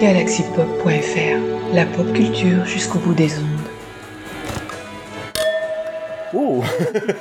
[0.00, 3.68] Galaxypop.fr, la pop culture jusqu'au bout des ondes.
[6.34, 6.62] Oh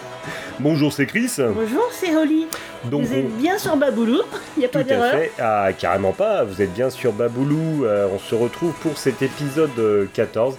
[0.60, 1.32] Bonjour, c'est Chris.
[1.38, 2.48] Bonjour, c'est Holly.
[2.86, 4.22] Donc, vous êtes bien sur Baboulou,
[4.56, 5.16] il n'y a pas d'erreur.
[5.40, 6.44] Ah, carrément pas.
[6.44, 7.86] Vous êtes bien sur Baboulou.
[7.86, 10.58] Euh, on se retrouve pour cet épisode euh, 14.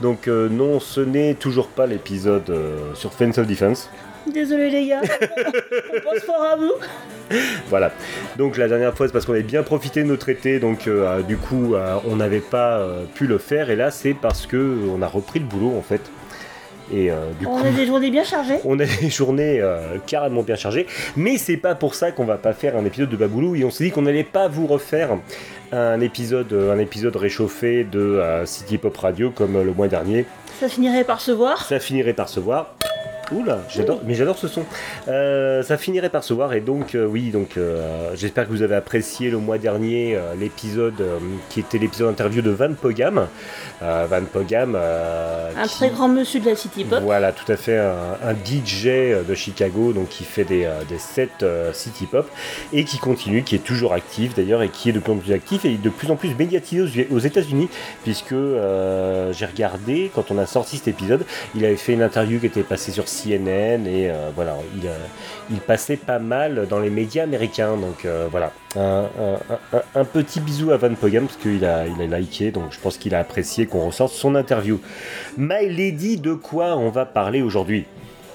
[0.00, 3.90] Donc, euh, non, ce n'est toujours pas l'épisode euh, sur Fence of Defense.
[4.26, 5.02] Désolé les gars,
[5.96, 6.72] on pense fort à vous.
[7.68, 7.92] Voilà.
[8.36, 10.58] Donc, la dernière fois, c'est parce qu'on avait bien profité de notre été.
[10.58, 13.70] Donc, euh, euh, du coup, euh, on n'avait pas euh, pu le faire.
[13.70, 16.00] Et là, c'est parce que on a repris le boulot, en fait.
[16.92, 17.64] Et euh, du On coup.
[17.66, 18.56] a des journées bien chargées.
[18.64, 22.36] On a des journées euh, carrément bien chargées, mais c'est pas pour ça qu'on va
[22.36, 25.10] pas faire un épisode de Baboulou et on s'est dit qu'on n'allait pas vous refaire
[25.70, 30.26] un épisode, un épisode réchauffé de euh, City Pop Radio comme le mois dernier.
[30.58, 31.64] Ça finirait par se voir.
[31.64, 32.74] Ça finirait par se voir.
[33.32, 34.64] Oula, j'adore, mais j'adore ce son.
[35.08, 38.62] Euh, ça finirait par se voir et donc euh, oui, donc euh, j'espère que vous
[38.62, 41.02] avez apprécié le mois dernier l'épisode
[41.48, 43.26] qui était l'épisode interview de Van Pogam.
[43.80, 47.00] Van Pogam, Un qui- très grand monsieur de la City Pop.
[47.02, 48.86] voilà, tout à fait, un, un DJ
[49.26, 51.28] de Chicago, donc qui fait des, des sets
[51.72, 52.28] city pop
[52.72, 55.32] et qui continue, qui est toujours actif d'ailleurs et qui est de plus en plus
[55.32, 57.68] actif et de plus en plus médiatisé aux, aux États-Unis,
[58.02, 62.46] puisque j'ai regardé quand on a sorti cet épisode, il avait fait une interview qui
[62.46, 64.96] était passée sur CNN et euh, voilà, il, euh,
[65.50, 70.76] il passait pas mal dans les médias américains, donc euh, voilà, un petit bisou à
[70.76, 73.86] Van Pogam parce qu'il a, il a liké, donc je pense qu'il a apprécié qu'on
[73.86, 74.80] ressorte son interview.
[75.36, 77.86] My Lady, de quoi on va parler aujourd'hui?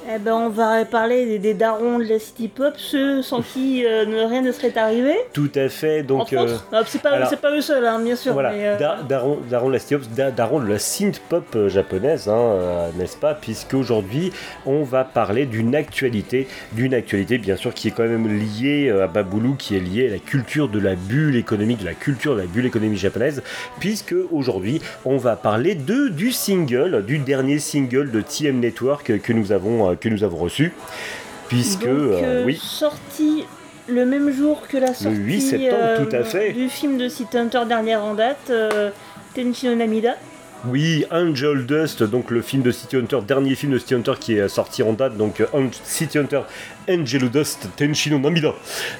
[0.07, 3.83] Eh ben, on va parler des, des darons de la City Pop, ceux sans qui
[3.85, 5.15] euh, rien ne serait arrivé.
[5.33, 6.31] Tout à fait, donc...
[6.31, 6.55] Euh.
[6.71, 8.33] Ah, c'est pas, pas eux seuls, hein, bien sûr.
[8.33, 11.19] Voilà, mais, euh, Da- Daron, Daron de la City Pop, Da- Daron de la synth
[11.27, 14.31] pop euh, japonaise, hein, n'est-ce pas Puisqu'aujourd'hui,
[14.67, 19.07] on va parler d'une actualité, d'une actualité bien sûr qui est quand même liée à
[19.07, 22.41] Baboulou, qui est liée à la culture de la bulle économique, de la culture de
[22.41, 23.41] la bulle économique japonaise,
[23.79, 29.33] puisque aujourd'hui, on va parler de, du single, du dernier single de TM Network que
[29.33, 30.73] nous avons, que nous avons reçu.
[31.47, 33.45] Puisque, donc, euh, euh, oui, sorti
[33.87, 36.53] le même jour que la sortie 8 septembre, euh, tout à fait.
[36.53, 38.51] du film de City Hunter dernière en date,
[39.35, 40.15] Tenchi no Namida.
[40.67, 44.33] Oui, Angel Dust, donc le film de City Hunter, dernier film de City Hunter qui
[44.33, 45.43] est sorti en date, donc
[45.83, 46.41] City Hunter
[46.89, 48.53] Angel Dust Tenshino Namida,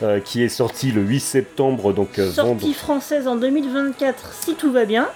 [0.04, 2.74] euh, qui est sorti le 8 septembre, donc euh, Sortie vendredi.
[2.74, 5.08] française en 2024, si tout va bien.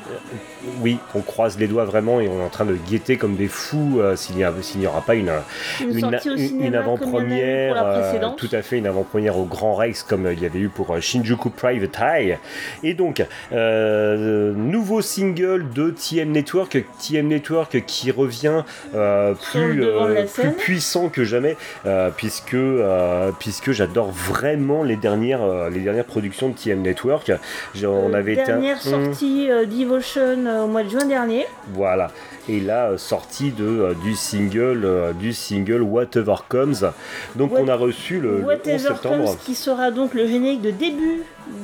[0.82, 3.48] Oui, on croise les doigts vraiment et on est en train de guetter comme des
[3.48, 5.32] fous euh, s'il n'y aura pas une,
[5.80, 10.42] Une, une, avant-première, euh, tout à fait, une avant-première au Grand Rex comme euh, il
[10.42, 12.38] y avait eu pour euh, Shinjuku Private Eye.
[12.84, 18.64] Et donc, euh, nouveau single de TM Network, TM Network qui revient
[18.96, 21.56] euh, plus, euh, plus puissant que jamais,
[21.86, 27.32] euh, puisque, euh, puisque j'adore vraiment les dernières, euh, les dernières productions de TM Network.
[27.76, 31.46] On Euh, avait un- dernière Hum, sortie euh, Devotion au mois de juin dernier.
[31.74, 32.12] voilà.
[32.48, 36.92] Et là, sortie de, du single, du single Whatever Comes.
[37.36, 39.26] Donc What- on a reçu le, le 11 Whatever septembre.
[39.26, 41.22] Comes, qui sera donc le générique de début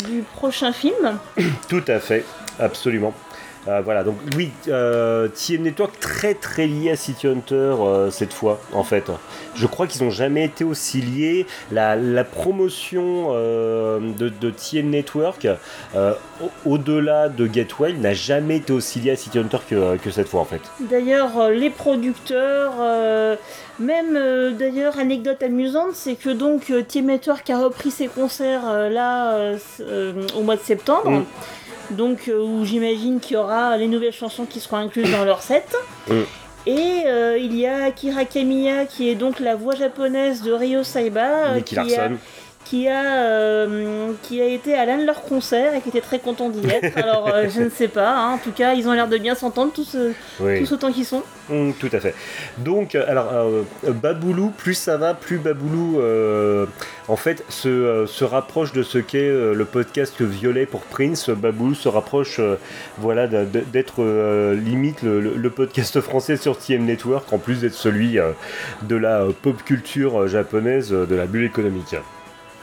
[0.08, 1.18] du prochain film.
[1.70, 2.24] Tout à fait,
[2.60, 3.14] absolument.
[3.68, 8.32] Euh, voilà, donc oui, euh, TM Network très très lié à City Hunter euh, cette
[8.32, 9.06] fois, en fait.
[9.56, 11.48] Je crois qu'ils n'ont jamais été aussi liés.
[11.72, 15.48] La, la promotion euh, de, de TM Network,
[15.96, 20.28] au- au-delà de Gateway, n'a jamais été aussi liée à City Hunter que, que cette
[20.28, 20.62] fois, en fait.
[20.82, 22.74] D'ailleurs, les producteurs,
[23.80, 29.54] même d'ailleurs, anecdote amusante, c'est que donc Team Network a repris ses concerts là
[30.38, 31.10] au mois de septembre.
[31.10, 31.26] Mm.
[31.92, 35.42] Donc, euh, où j'imagine qu'il y aura les nouvelles chansons qui seront incluses dans leur
[35.42, 35.76] set.
[36.08, 36.14] Mm.
[36.68, 40.84] Et euh, il y a Akira Kamiya qui est donc la voix japonaise de Ryo
[40.84, 42.18] Saiba euh, Nicky qui, a, Larson.
[42.66, 46.20] Qui, a, euh, qui a été à l'un de leurs concerts et qui était très
[46.20, 46.98] content d'y être.
[46.98, 48.32] Alors euh, je ne sais pas, hein.
[48.34, 50.60] en tout cas ils ont l'air de bien s'entendre tous, euh, Oui.
[50.60, 51.24] tous autant qu'ils sont.
[51.50, 52.16] Mm, tout à fait.
[52.58, 53.62] Donc, euh, alors, euh,
[53.94, 56.66] Baboulou, plus ça va, plus Baboulou, euh,
[57.08, 61.30] en fait, se, euh, se rapproche de ce qu'est euh, le podcast Violet pour Prince.
[61.30, 62.56] Baboulou se rapproche, euh,
[62.98, 67.76] voilà, d'être euh, limite le, le- le podcast français sur TM Network, en plus d'être
[67.76, 68.32] celui euh,
[68.82, 71.96] de la euh, pop culture euh, japonaise, euh, de la bulle économique.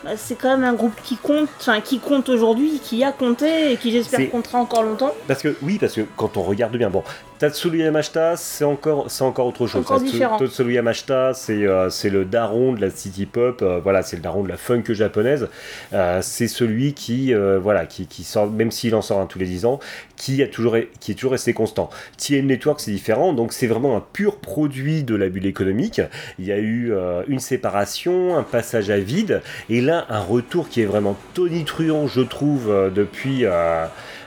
[0.05, 3.73] Bah, c'est quand même un groupe qui compte, enfin qui compte aujourd'hui, qui a compté
[3.73, 5.13] et qui j'espère comptera encore longtemps.
[5.29, 7.05] Parce que oui, parce que quand on regarde bien, bon,
[7.43, 9.81] Tatsuru Yamashita, c'est encore, c'est encore autre chose.
[9.81, 10.39] Encore Tatsu- différent.
[10.39, 14.23] Tatsuru Yamashita, c'est euh, c'est le daron de la city pop, euh, voilà, c'est le
[14.23, 15.49] daron de la funk japonaise.
[15.93, 19.47] Euh, c'est celui qui, voilà, qui, qui sort, même s'il en sort un tous les
[19.47, 19.81] 10 ans,
[20.15, 21.91] qui, a toujours, qui est toujours resté constant.
[22.17, 26.01] TM Network, c'est différent, donc c'est vraiment un pur produit de la bulle économique.
[26.39, 26.93] Il y a eu
[27.27, 32.21] une séparation, un passage à vide, et là, un retour qui est vraiment tonitruant, je
[32.21, 33.45] trouve, depuis.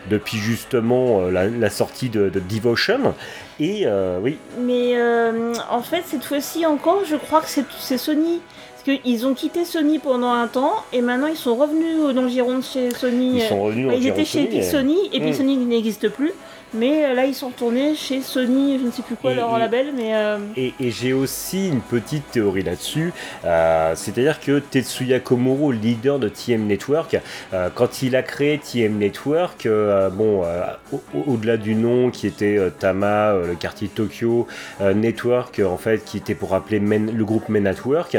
[0.10, 3.13] Depuis justement euh, la, la sortie de, de Devotion.
[3.60, 8.42] Et euh, oui, Mais euh, en fait, cette fois-ci encore, je crois que c'est Sony.
[8.86, 12.62] Parce qu'ils ont quitté Sony pendant un temps et maintenant ils sont revenus au Longiron
[12.62, 13.38] chez Sony.
[13.38, 15.34] ils sont revenus en ils étaient chez Sony, Epic et- Sony et puis.
[15.34, 16.31] Sony n'existe plus.
[16.77, 19.56] Mais euh, là, ils sont retournés chez Sony, je ne sais plus quoi Et- leur
[19.56, 23.13] et- label, mais euh, Et, et j'ai aussi une petite théorie là-dessus,
[23.45, 27.18] euh, c'est-à-dire que Tetsuya Komuro, leader de TM Network,
[27.54, 29.68] euh, quand il a créé TM Network,
[30.13, 30.44] bon,
[30.92, 34.48] au- au- au-delà du nom qui était Tama, le quartier de Tokyo,
[34.81, 38.18] Network, en fait, qui était pour appeler Men- le groupe Men at Work,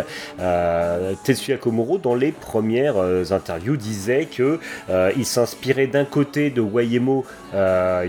[1.25, 2.97] Tetsuya Komuro, dans les premières
[3.31, 4.59] interviews, disait que
[5.17, 7.25] il s'inspirait d'un côté de Wayemo
[7.55, 8.07] euh,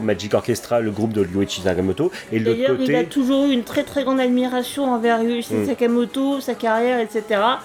[0.00, 2.84] Magic Orchestra, le groupe de Ryuichi Sakamoto, et de l'autre côté...
[2.92, 5.66] il a toujours eu une très très grande admiration envers Ryuichi Mm.
[5.66, 7.22] Sakamoto, sa carrière, etc.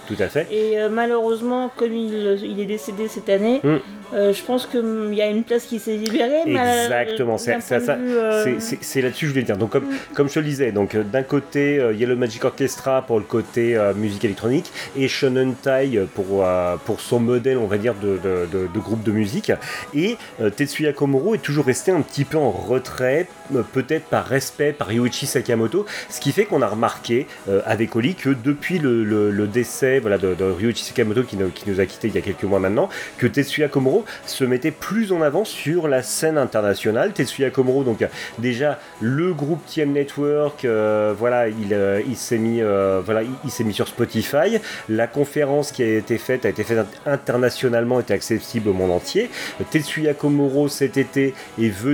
[0.07, 0.47] Tout à fait.
[0.51, 3.77] Et euh, malheureusement, comme il, il est décédé cette année, Mm.
[4.13, 6.41] euh, je pense qu'il y a une place qui s'est libérée.
[6.47, 9.57] euh, Exactement, c'est euh, là-dessus que je voulais dire.
[9.57, 9.95] Donc, comme, Mm.
[10.13, 13.75] comme je te le disais, euh, d'un côté euh, Yellow Magic Orchestra pour le côté
[13.75, 18.17] euh, musique électronique et Shonen Tai pour, euh, pour son modèle, on va dire, de,
[18.23, 19.51] de, de- de groupe de musique.
[19.93, 24.25] Et euh, Tetsuya Komuro est toujours resté un petit peu en retrait, euh, peut-être par
[24.25, 28.79] respect par Ryuichi Sakamoto, ce qui fait qu'on a remarqué euh, avec Oli que depuis
[28.79, 32.43] le, décès voilà, de, de Ryuichi Sakamoto qui, nous- a quittés il y a quelques
[32.43, 37.13] mois maintenant, que Tetsuya Komuro se mettait plus en avant sur la scène internationale.
[37.13, 38.05] Tetsuya Komuro, donc
[38.39, 44.59] déjà le groupe TM Network, euh, voilà, il, s'est mis, voilà, il, mis sur Spotify.
[44.89, 49.29] La conférence qui a été faite a été faite internationalement, était accessible au monde entier.
[49.71, 51.86] Tetsuya Komuro cet été est venu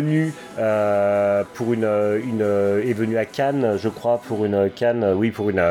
[0.60, 5.50] euh, pour une, une, est venu à Cannes, je crois, pour une Cannes, oui, pour
[5.50, 5.62] une,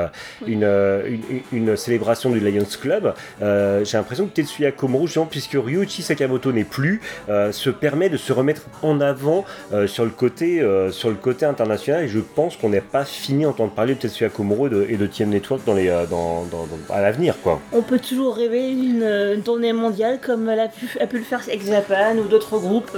[0.46, 1.20] une, une,
[1.52, 3.14] une célébration du Lions Club.
[3.42, 8.08] Euh, J'ai l'impression que Tetsuya Komuro, justement, puisque Ryuichi Sakamoto n'est plus, euh, se permet
[8.08, 9.44] de se remettre en avant
[9.86, 12.04] sur, le côté, sur le côté international.
[12.04, 14.96] Et je pense qu'on n'est pas fini d'entendre parler de Tetsuya Komuro et de, et
[14.96, 17.60] de TM Network dans les, dans, dans- dans- à l'avenir, quoi.
[17.72, 21.24] On peut toujours rêver d'une une tournée mondiale comme elle a pu, a pu le
[21.24, 22.90] faire avec Japan ou d'autres groupes,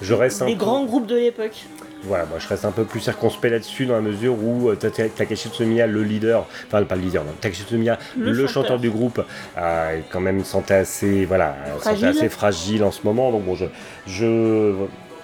[0.00, 1.64] Je reste un des peu- grands groupes de l'époque.
[2.04, 5.08] Voilà, moi je reste un peu plus circonspect là-dessus dans la mesure où euh, Taka-
[5.08, 8.78] Takashi Tsumiya, le leader, enfin pas le leader, non, Takashi Tsumiya, le, Le chanteur.
[8.78, 9.20] du groupe,
[9.58, 12.06] euh, est quand même sentait assez, voilà, sentait Fragile.
[12.06, 13.32] assez fragile en ce moment.
[13.32, 13.64] Donc bon, je,
[14.06, 14.74] je,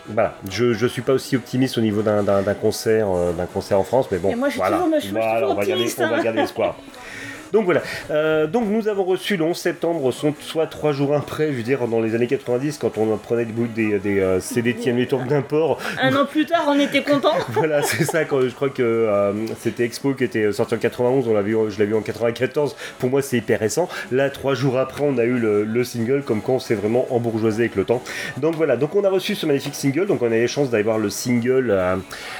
[0.09, 2.25] voilà, je, je suis pas aussi optimiste au niveau d'un
[2.61, 4.99] concert, euh, d'un concert en France, mais bon, Et moi, je suis voilà, toujours- moi,
[4.99, 6.23] je suis Voilà, toujours on va garder, on va hein.
[6.25, 6.77] garder espoir.
[7.55, 11.47] Donc voilà, Euh, donc nous avons reçu le 11 septembre, son- soit trois jours après,
[11.53, 14.75] je veux dire dans les années 90, quand on prenait des, des, des euh, CD
[14.75, 17.37] TM Network d'import, Un an plus tard, on était contents.
[17.51, 18.25] voilà, c'est ça.
[18.25, 21.57] Quand, je crois que euh, c'était Expo qui était sorti en 91, on l'a vu,
[21.69, 22.75] je l'ai vu en 94.
[22.99, 23.89] Pour moi, c'est hyper récent.
[24.11, 27.07] Là, trois jours après, on a eu le, le single, comme quand on s'est vraiment
[27.11, 28.03] embourgeoisé avec le temps.
[28.39, 30.07] Donc voilà, donc on a reçu ce magnifique single.
[30.07, 31.95] Donc on a eu la chance d'aller voir le single, euh,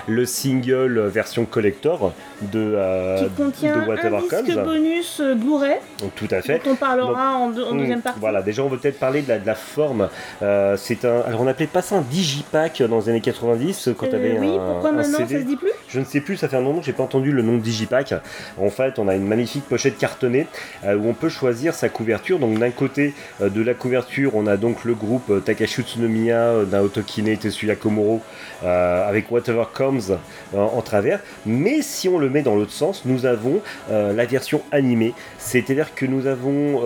[0.09, 2.13] le single version collector
[2.43, 2.77] de,
[3.21, 4.65] qui contient de Whatever un disque Comes.
[4.65, 5.77] bonus euh, Blu-ray,
[6.17, 6.61] tout à fait.
[6.65, 8.21] dont on parlera en, deux- en Mm, deuxième partie.
[8.21, 10.09] Voilà, déjà on veut peut-être parler de la, de la forme.
[10.43, 14.07] Euh, c'est un, alors on appelait pas ça un digipack dans les années 90 quand
[14.07, 15.35] Euh, tu avais oui, un, pourquoi un maintenant CD.
[15.35, 17.31] ça se dit plus Je ne sais plus, ça fait un moment j'ai pas entendu
[17.31, 18.15] le nom de Digipack.
[18.59, 20.49] En fait, on a une magnifique pochette cartonnée
[20.85, 22.41] euh, où on peut choisir sa couverture.
[22.41, 26.37] Donc d'un côté euh, de la couverture, on a donc le groupe euh, Takashi Utsunomiya,
[26.37, 28.23] euh, Naoto Kine, Tetsuya Komuro
[28.65, 30.19] euh, avec Whatever Comes
[30.53, 31.21] en travers.
[31.47, 33.61] Mais si on le met dans l'autre sens, nous avons
[33.91, 35.15] la version animée.
[35.39, 36.81] C'est-à-dire que nous avons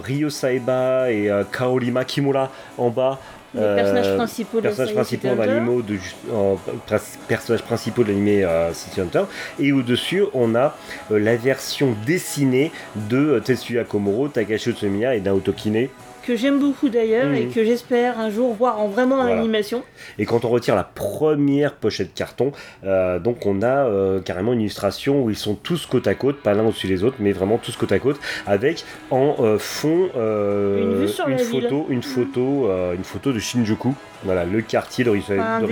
[0.00, 3.20] Ryo Saeba et Kaori Makimura en bas.
[3.54, 5.46] Les personnages principaux de personnages Silent principaux City Hunter.
[5.52, 5.96] d'animaux de
[6.32, 9.24] en- pres- personnages principaux de l'animé euh, City Hunter
[9.60, 10.76] et au dessus on a
[11.10, 15.88] euh, la version dessinée de euh, Tetsuya Komuro, Takashi Utsumiya et Naoto Kine
[16.22, 17.34] que j'aime beaucoup d'ailleurs Mhm.
[17.34, 19.38] et que j'espère un jour voir en vraiment en Voilà.
[19.40, 19.82] animation.
[20.18, 22.52] et quand on retire la première pochette carton
[22.84, 26.36] euh, donc on a euh, carrément une illustration où ils sont tous côte à côte
[26.40, 30.08] pas l'un au-dessus des autres mais vraiment tous côte à côte avec en euh, fond
[30.14, 35.66] Une photo une photo une photo de Shinjuku voilà le quartier de, Enfin, de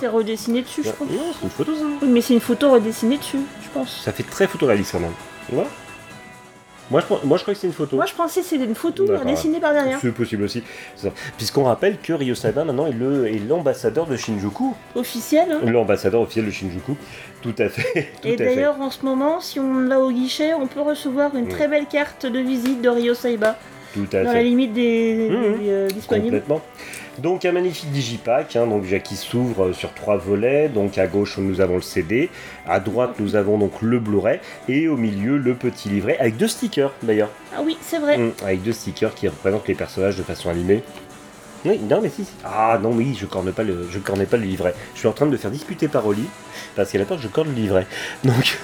[0.00, 1.08] c'est redessiné dessus, je pense.
[1.10, 4.00] Non, c'est une photo ça Oui, mais c'est une photo redessinée dessus, je pense.
[4.02, 5.12] ça fait très photoréaliste quand même.
[5.50, 5.66] Vois
[6.90, 7.96] Moi, je, moi, je crois que c'est une photo.
[7.96, 9.98] Moi, je pensais que c'était une photo dessinée par derrière.
[10.00, 10.62] C'est possible aussi.
[11.36, 14.74] Puisqu'on rappelle que Ryo Saiba maintenant est l'ambassadeur de Shinjuku.
[14.94, 15.52] Officiel.
[15.52, 15.60] hein.
[15.70, 16.96] L'ambassadeur officiel de Shinjuku.
[17.42, 18.08] Tout à fait.
[18.22, 21.46] Tout Et d'ailleurs, en ce moment, si on l'a au guichet, on peut recevoir une
[21.46, 21.48] Mm.
[21.48, 23.56] très belle carte de visite de Ryo Saiba,
[23.94, 24.34] Tout à dans fait.
[24.36, 25.58] la limite des, Mhm.
[25.58, 26.26] des, euh, disponibles.
[26.26, 26.60] Complètement.
[27.22, 30.68] Donc un magnifique digipack, hein, donc déjà qui s'ouvre euh, sur trois volets.
[30.70, 32.30] Donc à gauche nous avons le CD,
[32.66, 36.48] à droite nous avons donc le Blu-ray et au milieu le petit livret avec deux
[36.48, 38.16] stickers d'ailleurs, Ah oui, c'est vrai.
[38.16, 40.82] Mm, avec deux stickers qui représentent les personnages de façon animée.
[41.66, 42.24] Oui, non mais si.
[42.42, 44.74] Ah non oui, je corne pas le, je cornais pas le livret.
[44.94, 46.24] Je suis en train de me faire disputer par Oli
[46.74, 47.86] parce qu'elle a peur que je corne le livret.
[48.24, 48.58] Donc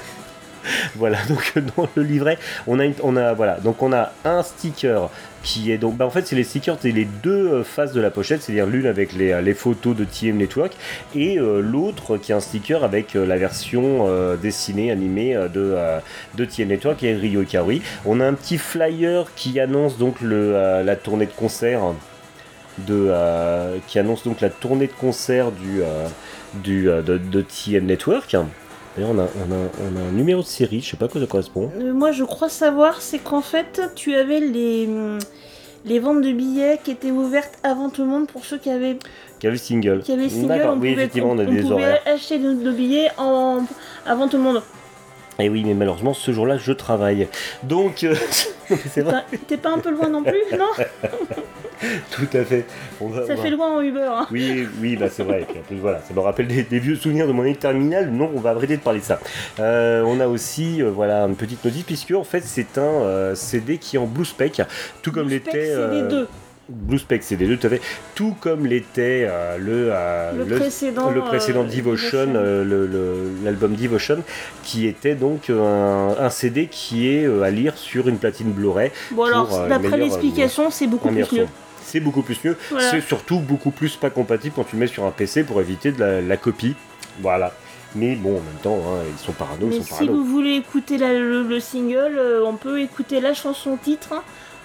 [0.96, 5.10] voilà, donc dans le livret, on a, un sticker
[5.42, 8.00] qui est donc, bah en fait c'est les stickers, c'est les deux euh, faces de
[8.00, 10.72] la pochette, c'est-à-dire l'une avec les, euh, photos de TM Network
[11.14, 15.48] et euh, l'autre qui est un sticker avec euh, la version euh, dessinée, animée euh,
[15.48, 16.00] de, euh,
[16.36, 17.80] TM Network et Ryo Kaori.
[18.04, 21.80] On a un petit flyer qui annonce donc euh, la tournée de concert
[22.90, 23.78] euh,
[26.54, 28.36] du, euh, euh, de TM Network.
[28.96, 31.08] D'ailleurs, on a, on, a, on a un numéro de série, je sais pas à
[31.08, 31.70] quoi ça correspond.
[31.78, 34.88] Euh, moi, je crois savoir, c'est qu'en fait, tu avais les,
[35.84, 38.96] les ventes de billets qui étaient ouvertes avant tout le monde pour ceux qui avaient,
[39.38, 40.00] Qui a le single.
[40.02, 40.62] qui avaient single.
[40.66, 42.00] On oui, pouvait, effectivement, on a des horaires.
[42.06, 43.64] acheter nos, nos billets en,
[44.06, 44.62] avant tout le monde.
[45.38, 47.28] Et oui, mais malheureusement, ce jour-là, je travaille.
[47.62, 48.14] Donc, euh,
[48.90, 50.64] c'est vrai, T'es pas un peu loin non plus, non?
[52.10, 52.64] Tout à fait.
[53.02, 54.00] On va- Ça on va- fait loin en Uber.
[54.10, 54.26] hein.
[54.32, 55.42] Oui, oui, bah c'est vrai.
[55.42, 57.54] Et puis en plus, voilà, ça me rappelle des, des vieux souvenirs de mon année
[57.54, 58.10] terminale.
[58.10, 59.20] Non, on va arrêter de parler de ça.
[59.60, 63.76] Euh, on a aussi, euh, voilà, une petite notice puisque en fait, c'est un CD
[63.76, 64.62] qui est en blue spec,
[65.02, 65.50] tout comme l'était.
[65.52, 66.28] c'est les euh, deux.
[66.68, 67.80] Blue spec CD2, tout à fait.
[68.16, 71.10] Tout comme l'était euh, le, euh, Le, précédent.
[71.10, 74.22] le précédent euh, Devotion, euh, le- le- l'album Devotion,
[74.64, 78.90] qui était donc un, un CD qui est à lire sur une platine Blu-ray.
[79.12, 81.46] Bon, alors, d'après l'explication, c'est beaucoup plus mieux.
[81.84, 82.56] C'est beaucoup plus mieux.
[82.70, 82.90] Voilà.
[82.90, 85.92] C'est surtout beaucoup plus pas compatible quand tu le mets sur un PC pour éviter
[85.92, 86.74] de la, la copie.
[87.20, 87.52] Voilà.
[87.94, 90.14] Mais bon, en même temps, hein, ils sont parano, Mais ils sont si parano.
[90.14, 94.14] vous voulez écouter la- le, le single, euh, on peut écouter la chanson titre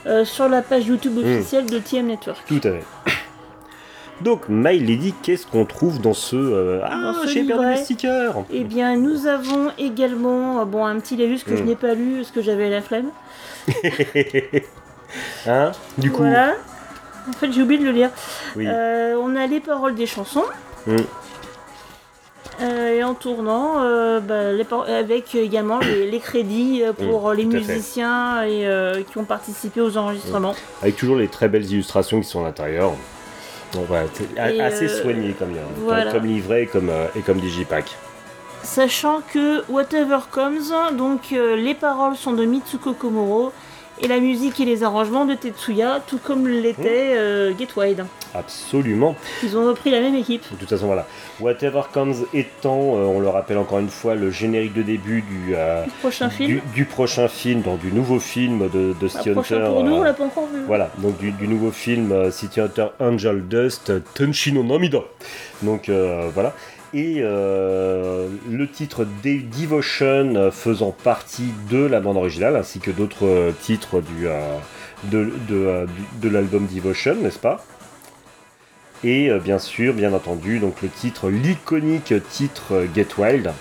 [0.08, 1.20] euh, sur la page YouTube Hmm.
[1.40, 2.42] officielle de TM Network.
[2.48, 2.84] Tout à fait.
[4.22, 6.36] Donc, My Lady, qu'est-ce qu'on trouve dans ce.
[6.36, 11.18] euh, Ah, j'ai perdu les stickers Eh bien, nous avons également euh, bon, un petit
[11.18, 11.66] laïus que je Hmm.
[11.68, 13.08] n'ai pas lu parce que j'avais la flemme.
[15.48, 16.54] Hein Du coup, Voilà.
[17.30, 18.10] En fait, j'ai oublié de le lire.
[18.56, 18.66] oui.
[18.68, 20.46] Euh, on a les paroles des chansons.
[20.88, 20.96] Hmm.
[22.60, 27.34] Euh, et en tournant, euh, bah, les avec également les, les crédits euh, pour euh,
[27.34, 28.68] les musiciens et,
[29.10, 30.56] qui ont participé aux enregistrements.
[30.82, 32.94] Avec toujours les très belles illustrations qui sont à l'intérieur.
[33.74, 34.08] Donc voilà,
[34.66, 36.12] assez euh, soigné comme, voilà.
[36.12, 37.96] comme livret et comme, euh, et comme Digipack.
[38.64, 43.52] Sachant que Whatever Comes, donc euh, les paroles sont de Mitsuko Komuro
[44.00, 47.16] et la musique et les arrangements de Tetsuya, tout comme l'était
[47.58, 48.06] Get Wild.
[48.34, 49.16] Absolument.
[49.44, 50.44] Ils ont repris la même équipe.
[50.52, 51.06] De toute façon, voilà.
[51.40, 55.54] Whatever Comes étant, euh, on le rappelle encore une fois, le générique de début du,
[55.56, 56.48] euh, Prochain film.
[56.50, 59.62] du, du prochain film, donc du nouveau film de, de City Hunter.
[59.68, 60.62] pour nous, on euh, l'a pas encore vu.
[60.66, 65.00] Voilà, donc du, du nouveau film City Hunter Angel Dust, Tenshi no Namida.
[65.62, 66.54] Donc euh, voilà.
[66.94, 73.54] Et euh, le titre De- Devotion faisant partie de la bande originale, ainsi que d'autres
[73.62, 74.40] titres du, euh,
[75.06, 77.64] de, de, du- de l'album Devotion, n'est-ce pas?
[79.04, 83.52] Et euh, bien sûr, bien entendu, donc le titre, l'iconique titre euh, Get Wild,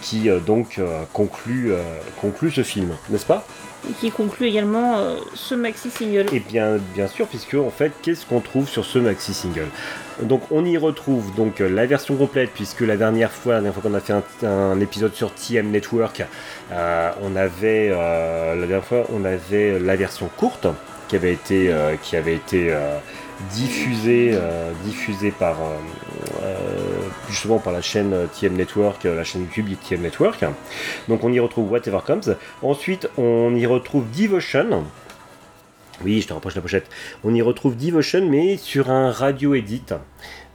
[0.00, 0.80] qui euh, donc
[1.12, 1.72] conclut,
[2.20, 3.46] conclut ce film, n'est-ce pas?
[3.88, 6.26] Et qui conclut également euh, ce maxi single.
[6.32, 9.68] et bien, bien sûr, puisque en fait, qu'est-ce qu'on trouve sur ce maxi single?
[10.22, 13.90] Donc, on y retrouve donc la version complète, puisque la dernière fois, la dernière fois
[13.90, 16.22] qu'on a fait un, un épisode sur TM Network,
[16.72, 20.66] euh, on avait euh, la dernière fois, on avait la version courte
[21.08, 22.72] qui avait été, qui avait été
[23.40, 25.76] euh, diffusée, euh, diffusée par euh,
[26.42, 26.56] euh,
[27.28, 30.44] justement par la chaîne TM Network, euh, la chaîne YouTube TM Network.
[31.08, 32.36] Donc, on y retrouve Whatever Comes.
[32.62, 34.84] Ensuite, on y retrouve Devotion.
[36.04, 36.86] Oui, je te rapproche la pochette.
[37.24, 39.82] On y retrouve Devotion, mais sur un radio edit.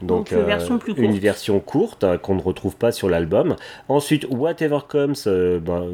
[0.02, 1.22] Donc, une version plus Une courte.
[1.22, 3.56] version courte euh, qu'on ne retrouve pas sur l'album.
[3.88, 5.88] Ensuite, Whatever Comes, euh, ben,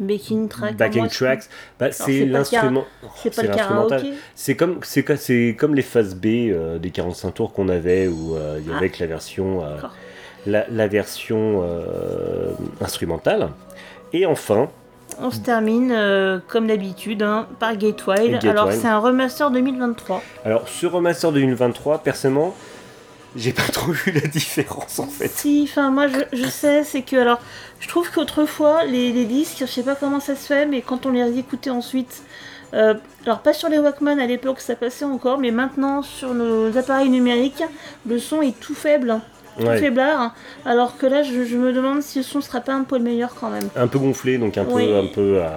[0.00, 0.76] Backing track.
[0.76, 1.44] backing tracks,
[1.78, 2.84] bah, c'est l'instrument.
[3.16, 4.04] C'est pas l'instrumental.
[4.34, 8.58] C'est comme, c'est, comme les phases B euh, des 45 tours qu'on avait, où euh,
[8.60, 8.78] il y Ah.
[8.78, 9.94] avait que la version, euh, D'accord.
[10.46, 13.50] la, la version euh, instrumentale.
[14.14, 14.70] Et enfin,
[15.22, 18.40] On se termine, euh, comme d'habitude, hein, par Get Wild.
[18.40, 20.22] Get Alors, c'est un remaster 2023.
[20.44, 22.54] alors ce remaster 2023, personnellement,
[23.36, 25.28] j'ai pas trop vu la différence en fait.
[25.28, 27.40] Si, enfin moi je, je sais, c'est que alors
[27.78, 31.06] je trouve qu'autrefois les, les disques, je sais pas comment ça se fait, mais quand
[31.06, 32.22] on les écoutait ensuite,
[32.74, 36.76] euh, alors pas sur les Walkman à l'époque ça passait encore, mais maintenant sur nos
[36.76, 37.62] appareils numériques,
[38.06, 39.20] le son est tout faible,
[39.66, 39.78] Ouais.
[39.78, 40.32] faiblard, hein.
[40.64, 43.30] alors que là je, je me demande si le son sera pas un peu meilleur
[43.38, 43.68] quand même.
[43.76, 44.96] Un peu gonflé, donc un peu.
[44.96, 45.48] Un peu euh,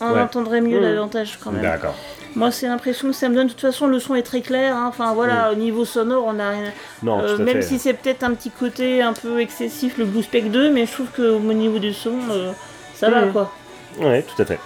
[0.00, 0.20] On Ouais.
[0.20, 0.82] entendrait mieux Mmh.
[0.94, 1.62] davantage quand même.
[1.62, 1.94] D'accord.
[2.34, 4.76] Moi c'est l'impression que ça me donne, de toute façon le son est très clair,
[4.76, 4.84] hein.
[4.88, 6.68] enfin voilà, au niveau sonore on a rien.
[7.02, 7.06] Mmh.
[7.06, 7.62] Non, Euh, tout à même fait.
[7.62, 10.92] si c'est peut-être un petit côté un peu excessif le Blue Spec 2, mais je
[10.92, 12.52] trouve qu'au niveau du son, euh,
[12.94, 13.32] ça va Mhm.
[13.32, 13.50] quoi.
[14.00, 14.58] Ouais, tout à fait.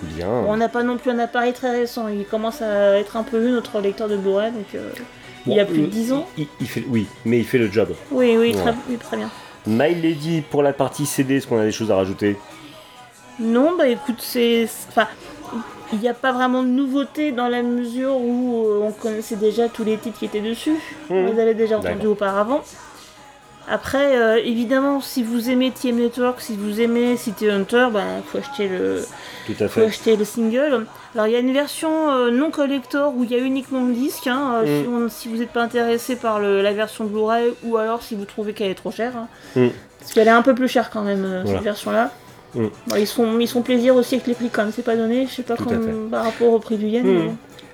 [0.00, 0.28] Bien.
[0.30, 3.36] On n'a pas non plus un appareil très récent, il commence à être un peu
[3.38, 4.88] vieux notre lecteur de Blu-ray, donc euh,
[5.46, 6.28] il y a plus de euh, 10 ans.
[6.36, 7.90] Il, il fait, oui, mais il fait le job.
[8.10, 8.60] Oui, oui, Ouais.
[8.60, 9.30] très, oui, très bien.
[9.66, 12.36] My Lady, pour la partie CD, est-ce qu'on a des choses à rajouter?
[13.38, 14.68] Non, bah écoute, c'est.
[14.88, 15.06] Enfin,
[15.92, 19.68] il n'y a pas vraiment de nouveauté dans la mesure où euh, on connaissait déjà
[19.68, 20.76] tous les titres qui étaient dessus.
[21.10, 21.34] On Mhm.
[21.34, 22.60] les avait déjà entendus auparavant.
[23.70, 28.38] Après, euh, évidemment, si vous aimez TM Network, si vous aimez City Hunter, il faut
[28.38, 29.04] acheter le,
[29.46, 29.86] Tout à faut fait.
[29.86, 30.86] acheter le single.
[31.14, 33.92] Alors il y a une version euh, non collector où il y a uniquement le
[33.92, 34.82] disque, hein, euh, Mm.
[34.82, 38.14] si, on- si vous n'êtes pas intéressé par le- la version Blu-ray ou alors si
[38.16, 39.12] vous trouvez qu'elle est trop chère.
[39.16, 39.28] hein.
[39.56, 39.68] Mm.
[40.00, 41.46] Parce qu'elle est un peu plus chère quand même, Voilà.
[41.46, 42.10] cette version-là.
[42.56, 42.66] Mm.
[42.88, 45.26] Bon, ils, sont, ils sont plaisir aussi avec les prix quand même, c'est pas donné,
[45.28, 45.64] je sais pas fait.
[46.10, 47.04] par rapport au prix du yen.
[47.04, 47.30] Mais.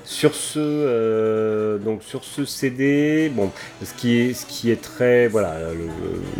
[0.09, 3.51] Sur ce, euh, donc sur ce CD, bon,
[3.85, 5.89] ce qui est, ce qui est très, voilà, le,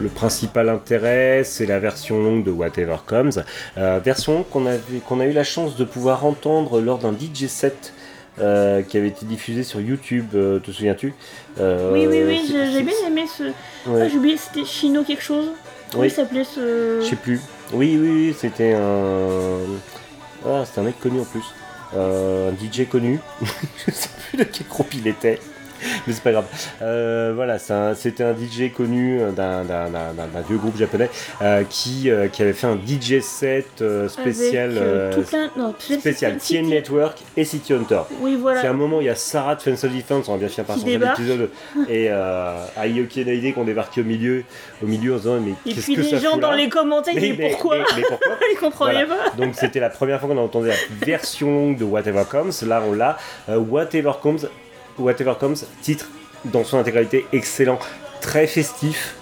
[0.03, 3.33] le principal intérêt, c'est la version longue de Whatever Comes,
[3.77, 7.47] Euh, version qu'on avait, qu'on a eu la chance de pouvoir entendre lors d'un DJ
[7.49, 7.93] set.
[8.39, 11.15] euh, qui avait été diffusé sur YouTube, te souviens-tu
[11.59, 13.45] Oui, oui, oui, j'ai bien aimé ce.
[13.45, 14.03] ouais.
[14.03, 15.47] Ah, j'ai oublié, c'était Chino quelque chose
[15.97, 16.09] Oui.
[16.09, 17.01] il s'appelait ce.
[17.03, 17.41] Je sais plus.
[17.73, 19.59] Oui, oui, oui, c'était un.
[20.47, 21.45] Ah, c'était un mec connu en plus.
[21.95, 23.21] Euh, un DJ connu.
[23.87, 25.41] je sais plus de quel groupe il était.
[26.07, 26.45] Mais c'est pas grave.
[26.83, 29.91] Euh, voilà, un- c'était un, DJ connu d'un d'un-
[30.49, 31.11] vieux groupe japonais
[31.43, 35.23] euh, qui, euh, qui avait fait un DJ set euh, spécial, Avec, euh, euh, tout
[35.23, 35.51] plein.
[35.57, 38.01] Non, spécial City- TN Network et City Hunter.
[38.21, 38.61] Oui, voilà.
[38.63, 40.49] C'est un moment où il y a Sarah de Fence of Defense, on va bien
[40.49, 41.51] finir par changer l'épisode,
[41.89, 44.45] et euh, Ayoki et Naide qui ont débarqué au milieu,
[44.83, 46.57] au milieu en disant mais Et qu'est-ce puis que les ça gens fout dans là
[46.57, 49.31] les commentaires, mais, pourquoi mais- mais pourquoi Ils comprenaient Voilà.
[49.31, 49.37] pas.
[49.37, 52.53] Donc c'était la première fois qu'on entendait la version longue de Whatever Comes.
[52.67, 53.17] Là on l'a.
[53.49, 54.39] Euh, Whatever Comes,
[54.99, 56.07] Whatever Comes, titre
[56.45, 57.79] dans son intégralité excellent,
[58.21, 59.17] très festif.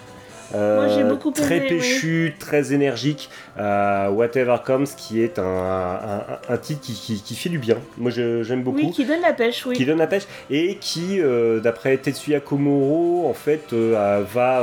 [0.54, 1.78] euh, Moi, beaucoup très aimé, oui.
[1.78, 3.28] péchu, très énergique.
[3.58, 7.78] Euh, Whatever Comes, qui est un, un- un titre qui, qui- qui fait du bien.
[7.98, 9.74] Moi, j'aime beaucoup Oui, qui donne la pêche, oui.
[9.74, 14.62] qui donne la pêche et qui, euh, d'après Tetsuya Komuro, en fait, va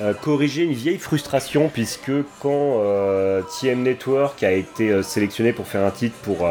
[0.00, 5.66] euh, corriger une vieille frustration puisque quand euh, TM Network a été euh, sélectionné pour
[5.66, 6.48] faire un titre pour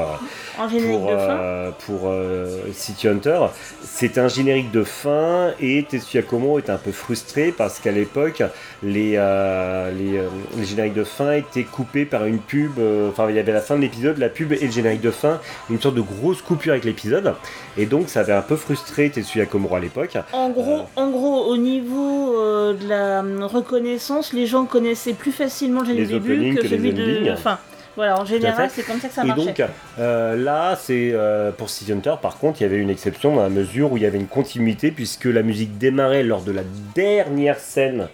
[0.69, 1.73] générique pour, de fin.
[1.85, 2.13] pour
[2.73, 3.39] City Hunter,
[3.81, 8.43] c'était un générique de fin et Tetsuya Komuro était un peu frustré parce qu'à l'époque
[8.83, 10.21] les, les,
[10.57, 12.73] les génériques de fin étaient coupés par une pub,
[13.09, 15.39] enfin il y avait la fin de l'épisode, la pub et le générique de fin,
[15.69, 17.33] une sorte de grosse coupure avec l'épisode
[17.77, 20.17] et donc ça avait un peu frustré Tetsuya Komuro à l'époque.
[20.33, 26.05] En gros, en gros, au niveau de la reconnaissance, les gens connaissaient plus facilement le
[26.05, 27.31] du openings début que, que les celui de.
[27.31, 27.59] Enfin,
[27.95, 29.45] voilà, en général, c'est comme ça que ça Et marchait.
[29.45, 29.61] donc
[29.99, 33.43] euh, là, c'est euh, pour City Hunter, par contre, il y avait une exception dans
[33.43, 36.61] la mesure où il y avait une continuité puisque la musique démarrait lors de la
[36.95, 38.07] dernière scène.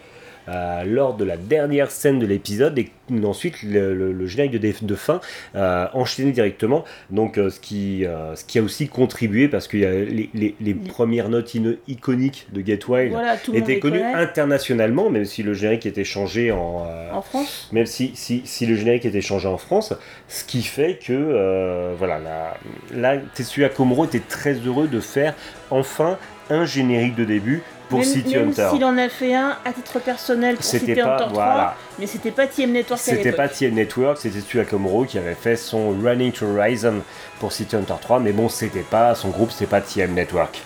[0.49, 2.89] Euh, lors de la dernière scène de l'épisode et
[3.23, 5.19] ensuite le, le- le générique de, fin
[5.55, 8.03] euh, enchaîné directement donc euh, ce, qui,
[8.35, 11.55] ce qui a aussi contribué parce que les, les- les premières notes
[11.87, 14.13] iconiques de Get Wild voilà, étaient connues connaît.
[14.13, 18.75] internationalement même si le générique était changé en, En France même si, si, si le
[18.75, 19.93] générique était changé en France,
[20.27, 22.57] ce qui fait que voilà, là,
[22.93, 25.33] là, Tetsuya Komuro était très heureux de faire
[25.69, 26.17] enfin
[26.49, 28.67] un générique de début pour même, City même Hunter.
[28.71, 31.75] s'il en a fait un à titre personnel pour City pas- Hunter 3, voilà.
[31.99, 35.55] mais c'était pas TM Network C'était pas TM Network, c'était Tetsuya Komuro qui avait fait
[35.55, 36.95] son Running to Horizon
[37.39, 40.61] pour City Hunter 3, mais bon, c'était pas son groupe, c'était pas TM Network.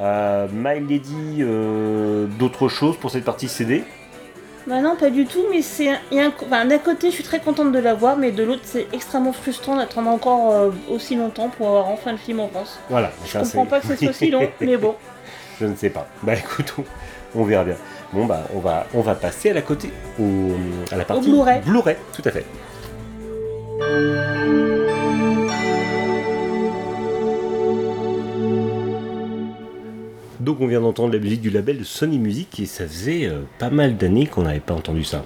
[0.00, 3.82] Euh, My Lady, euh, d'autres choses pour cette partie CD
[4.66, 7.70] Bah non, pas du tout, mais c'est un- enfin, d'un côté, je suis très contente
[7.72, 11.88] de l'avoir, mais de l'autre, c'est extrêmement frustrant d'attendre encore euh, aussi longtemps pour avoir
[11.88, 12.78] enfin le film en France.
[12.90, 13.12] Voilà.
[13.24, 14.96] Je comprends pas que ce soit si long, mais bon.
[15.60, 16.06] Je ne sais pas.
[16.22, 17.76] Bah écoute, on, on verra bien.
[18.12, 19.90] Bon bah on va on va passer à la côté
[20.20, 20.50] au,
[20.92, 21.60] à la partie Blu-ray.
[21.62, 22.44] Blu-ray, tout à fait.
[30.40, 33.40] Donc on vient d'entendre la musique du label de Sony Music et ça faisait euh,
[33.58, 35.24] pas mal d'années qu'on n'avait pas entendu ça.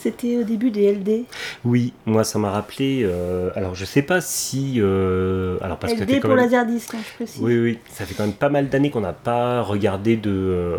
[0.00, 1.24] C'était au début des LD.
[1.64, 3.02] Oui, moi ça m'a rappelé.
[3.04, 4.74] euh, alors je sais pas si.
[4.78, 7.42] euh, alors parce que LD quand pour même- Laserdisc, hein, je précise.
[7.42, 10.76] Oui, oui, ça fait quand même pas mal d'années qu'on n'a pas regardé de euh,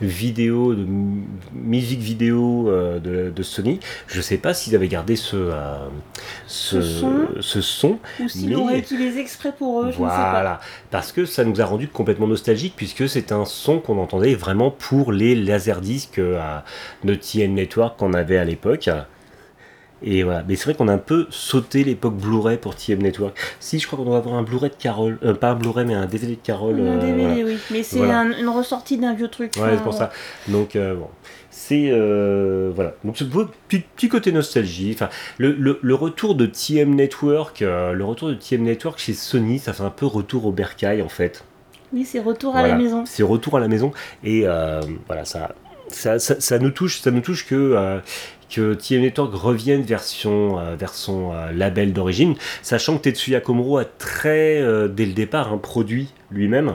[0.00, 3.80] vidéos, de mu- musique vidéo euh, de, de Sony.
[4.06, 5.50] Je sais pas s'ils avaient gardé ce,
[6.46, 7.12] ce, Ce son.
[7.40, 7.98] ce son.
[8.20, 10.30] Ou s'ils Mais- l'ont réutilisé exprès pour eux, je ne sais pas.
[10.30, 14.34] Voilà, parce que ça nous a rendu complètement nostalgique puisque c'est un son qu'on entendait
[14.34, 16.64] vraiment pour les laserdiscs euh, à
[17.04, 18.88] de TM Network qu'on avait à l'époque.
[20.02, 23.34] Et voilà, mais c'est vrai qu'on a un peu sauté l'époque Blu-ray pour TM Network.
[23.60, 25.94] Si, je crois qu'on doit avoir un Blu-ray de Carole, euh, pas un Blu-ray mais
[25.94, 26.78] un DVD de Carole.
[26.80, 27.44] Un euh, DVD, voilà.
[27.44, 27.58] oui.
[27.70, 28.18] Mais c'est Voilà.
[28.20, 29.52] un- une ressortie d'un vieux truc.
[29.56, 30.10] Ouais, c'est pour ça.
[30.48, 31.08] Donc, euh, bon.
[31.50, 31.88] C'est.
[31.90, 32.92] euh, voilà.
[33.04, 34.90] Donc, ce petit, petit côté nostalgie.
[34.92, 39.14] Enfin, le, le- le retour de TM Network, euh, le retour de TM Network chez
[39.14, 41.42] Sony, ça fait un peu retour au bercail, en fait.
[41.94, 43.04] Oui, c'est retour à la maison.
[43.06, 43.92] C'est retour à la maison.
[44.22, 45.54] Et euh, voilà, ça,
[45.88, 47.54] ça, ça, ça nous touche, ça nous touche que.
[47.54, 47.98] euh,
[48.48, 53.40] que TM Network revienne vers son, euh, vers son euh, label d'origine, sachant que Tetsuya
[53.40, 56.74] Komuro a très, euh, dès le départ, un produit lui-même.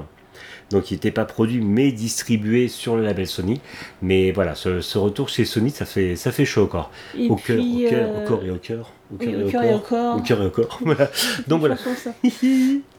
[0.70, 3.60] Donc il n'était pas produit mais distribué sur le label Sony.
[4.02, 6.92] Mais voilà, ce, ce retour chez Sony, ça fait, ça fait chaud au corps.
[7.18, 8.92] Et Au cœur, au cœur, au corps et au cœur.
[9.14, 10.18] Au cœur et au corps.
[10.18, 10.80] Au cœur et au corps.
[10.86, 11.12] Voilà.
[11.48, 11.76] Donc voilà.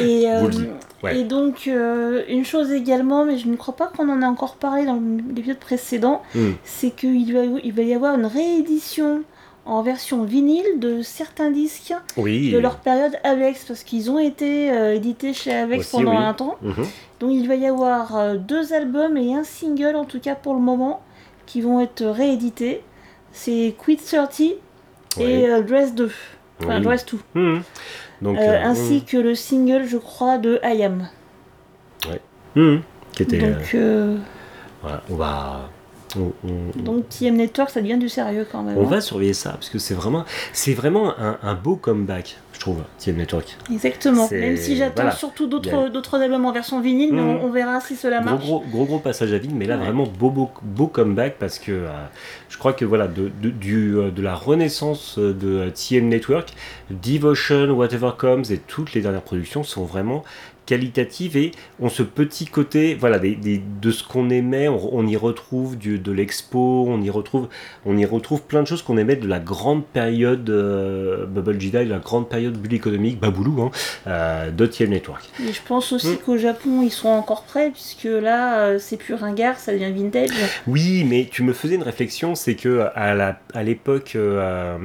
[0.00, 0.48] Et, euh,
[1.02, 1.18] ouais.
[1.20, 4.56] et donc, euh, une chose également, mais je ne crois pas qu'on en a encore
[4.56, 5.00] parlé dans
[5.34, 6.52] l'épisode précédent, Hmm.
[6.64, 9.22] c'est qu'il va, il va y avoir une réédition
[9.64, 12.52] en version vinyle de certains disques Oui.
[12.52, 16.24] de leur période Avex, parce qu'ils ont été euh, édités chez Avex Aussi, pendant oui.
[16.24, 16.56] un temps.
[16.62, 16.84] Mhm.
[17.18, 20.60] Donc il va y avoir deux albums et un single, en tout cas pour le
[20.60, 21.00] moment,
[21.46, 22.82] qui vont être réédités.
[23.32, 24.40] C'est Quit 30
[25.20, 26.10] et Dress 2.
[26.62, 26.80] Enfin.
[26.80, 27.18] Dress 2.
[27.34, 27.62] Mhm.
[28.22, 31.08] Donc, Euh, euh, ainsi que le single, je crois, de I Am.
[32.54, 32.80] mhm.
[33.12, 33.38] Qui était.
[33.38, 34.16] Donc, euh,
[34.82, 35.70] voilà, on va.
[36.18, 38.78] On, on- donc TM Network, ça devient du sérieux quand même.
[38.78, 38.88] on hein.
[38.90, 40.24] va surveiller ça parce que c'est vraiment,
[40.54, 43.54] c'est vraiment un, un beau comeback, je trouve, TM Network.
[43.70, 44.26] Exactement.
[44.30, 45.10] Même si j'attends voilà.
[45.12, 47.28] surtout d'autres albums en version vinyle, mais Mhm.
[47.42, 48.40] on, on verra si cela marche.
[48.44, 49.84] gros, gros gros passage à vide, mais là Ouais.
[49.84, 51.88] vraiment beau beau, beau comeback parce que euh,
[52.48, 56.54] je crois que voilà de, de, du, euh, de la renaissance euh, de TM Network,
[56.90, 60.24] Devotion, Whatever Comes et toutes les dernières productions sont vraiment
[60.66, 65.06] qualitatives et ont ce petit côté voilà des, des- de ce qu'on aimait on, on
[65.06, 67.48] y retrouve du, de l'expo on y retrouve
[67.84, 71.84] on y retrouve plein de choses qu'on aimait de la grande période euh, Bubble Jedi
[71.86, 73.70] la grande période bulle économique Baboulou hein,
[74.08, 76.16] euh, de TM Network Et je pense aussi Mm.
[76.26, 80.28] qu'au Japon, ils sont encore prêts, puisque là, euh, c'est plus ringard, ça devient vintage.
[80.66, 84.78] Oui, mais tu me faisais une réflexion, c'est que à la- à l'époque, euh,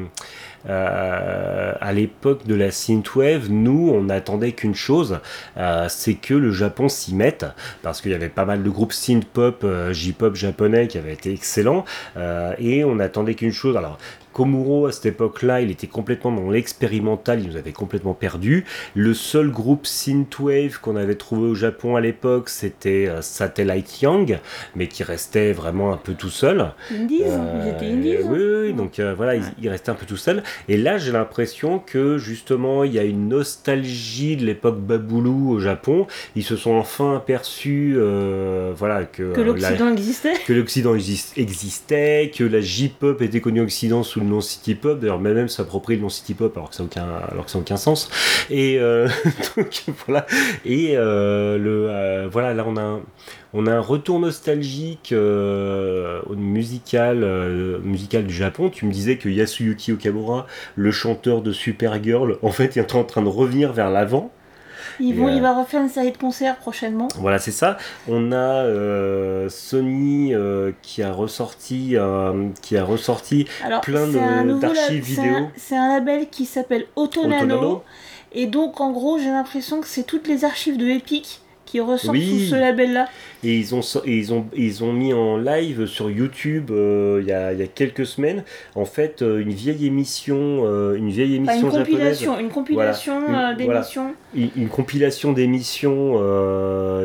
[1.81, 5.19] à l'époque de la synthwave, nous, on n'attendait qu'une chose,
[5.57, 7.45] euh, c'est que le Japon s'y mette,
[7.81, 11.33] parce qu'il y avait pas mal de groupes synth-pop, euh, J-pop japonais qui avaient été
[11.33, 11.83] excellents,
[12.17, 13.75] euh, et on attendait qu'une chose.
[13.75, 13.97] Alors,
[14.33, 18.63] Komuro, à cette époque-là, il était complètement dans l'expérimental, il nous avait complètement perdu.
[18.95, 24.39] Le seul groupe synthwave qu'on avait trouvé au Japon à l'époque, c'était Satellite Young,
[24.77, 26.71] mais qui restait vraiment un peu tout seul.
[26.95, 28.17] Indies, Euh, indies.
[28.23, 30.43] oui, oui, oui, donc euh, voilà, il, il restait un peu tout seul.
[30.69, 35.59] Et là, j'ai l'impression que justement, il y a une nostalgie de l'époque Baboulou au
[35.59, 36.07] Japon.
[36.35, 40.33] Ils se sont enfin aperçus, euh, voilà, que, Que euh, l'Occident existait.
[40.45, 44.75] que l'Occident exis- existait, que la J-pop était connue au Occident sous le nom City
[44.75, 44.99] Pop.
[44.99, 47.57] D'ailleurs, même s'approprie le nom City Pop alors que ça n'a aucun, alors que ça
[47.57, 48.09] n'a aucun sens.
[48.49, 49.07] Et euh,
[49.57, 50.25] donc, voilà.
[50.65, 53.01] Et le, voilà, là on a un,
[53.53, 58.69] on a un retour nostalgique euh, musical, euh, musical du Japon.
[58.69, 63.21] Tu me disais que Yasuyuki Okamura, le chanteur de Supergirl, en fait, est en train
[63.21, 64.31] de revenir vers l'avant.
[64.99, 67.07] Ils vont, euh, Il va refaire une série de concerts prochainement.
[67.17, 67.77] Voilà, c'est ça.
[68.07, 75.03] On a euh, Sony euh, qui a ressorti, euh, qui a ressorti Alors, plein d'archives
[75.05, 75.35] c'est vidéo.
[75.35, 76.85] un- C'est un, label qui s'appelle.
[76.95, 77.83] Autonano.
[78.33, 82.15] Et donc, en gros, j'ai l'impression que c'est toutes les archives de Epic qui ressortent
[82.17, 82.45] Oui.
[82.45, 83.07] sous ce label-là.
[83.43, 87.27] Et ils ont, et ils ont, ils ont mis en live sur YouTube euh, il
[87.27, 88.43] y, a, il y a quelques semaines
[88.75, 91.87] en fait euh, une vieille émission, euh, une vieille Enfin, émission une japonaise.
[91.89, 93.53] compilation, une compilation voilà.
[93.55, 94.13] d'émissions.
[94.35, 96.21] une, une compilation d'émissions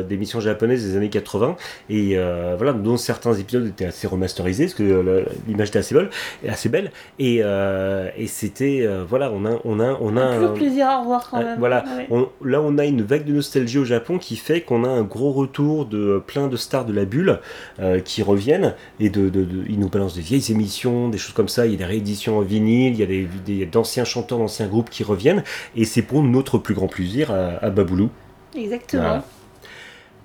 [0.07, 1.55] d'émissions japonaises des années 80
[1.89, 2.17] et
[2.57, 6.09] voilà dont certains épisodes étaient assez remasterisés parce que l'image était assez belle
[6.47, 10.99] assez belle et, et c'était voilà on a on a on a un- plaisir à
[10.99, 11.59] revoir quand même.
[11.59, 11.83] voilà.
[11.97, 12.07] Ouais.
[12.11, 15.03] on- là on a une vague de nostalgie au Japon qui fait qu'on a un
[15.03, 17.39] gros retour de plein de stars de la bulle
[17.79, 21.33] euh, qui reviennent et de, de- de- ils nous balancent des vieilles émissions des choses
[21.33, 24.37] comme ça il y a des rééditions en vinyle il y a des, d'anciens chanteurs
[24.37, 25.43] d'anciens groupes qui reviennent
[25.75, 28.09] et c'est pour notre plus grand plaisir à, à Baboulou
[28.55, 29.01] Exactement.
[29.03, 29.25] Voilà.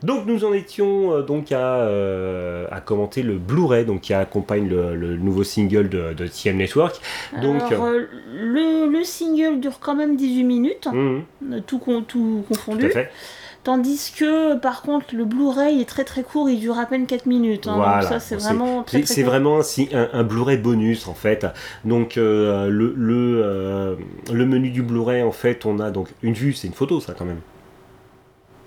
[0.02, 4.68] Donc nous en étions euh, donc à, euh, à commenter le Blu-ray donc qui accompagne
[4.68, 7.00] le, le nouveau single de, de TM Network.
[7.40, 11.20] Donc Alors, euh, le, le single dure quand même 18 minutes, euh,
[11.66, 12.86] tout, con- tout tout confondu.
[12.86, 13.10] à fait.
[13.64, 17.26] Tandis que, par contre, le Blu-ray est très très court, il dure à peine 4
[17.26, 17.68] minutes.
[17.68, 18.00] hein, Voilà.
[18.00, 21.46] donc ça, c'est vraiment très C'est vraiment un, si- un, un Blu-ray bonus en fait.
[21.84, 23.94] Donc euh, le, le, euh,
[24.32, 27.14] le menu du Blu-ray en fait, on a donc une vue, c'est une photo ça
[27.16, 27.40] quand même.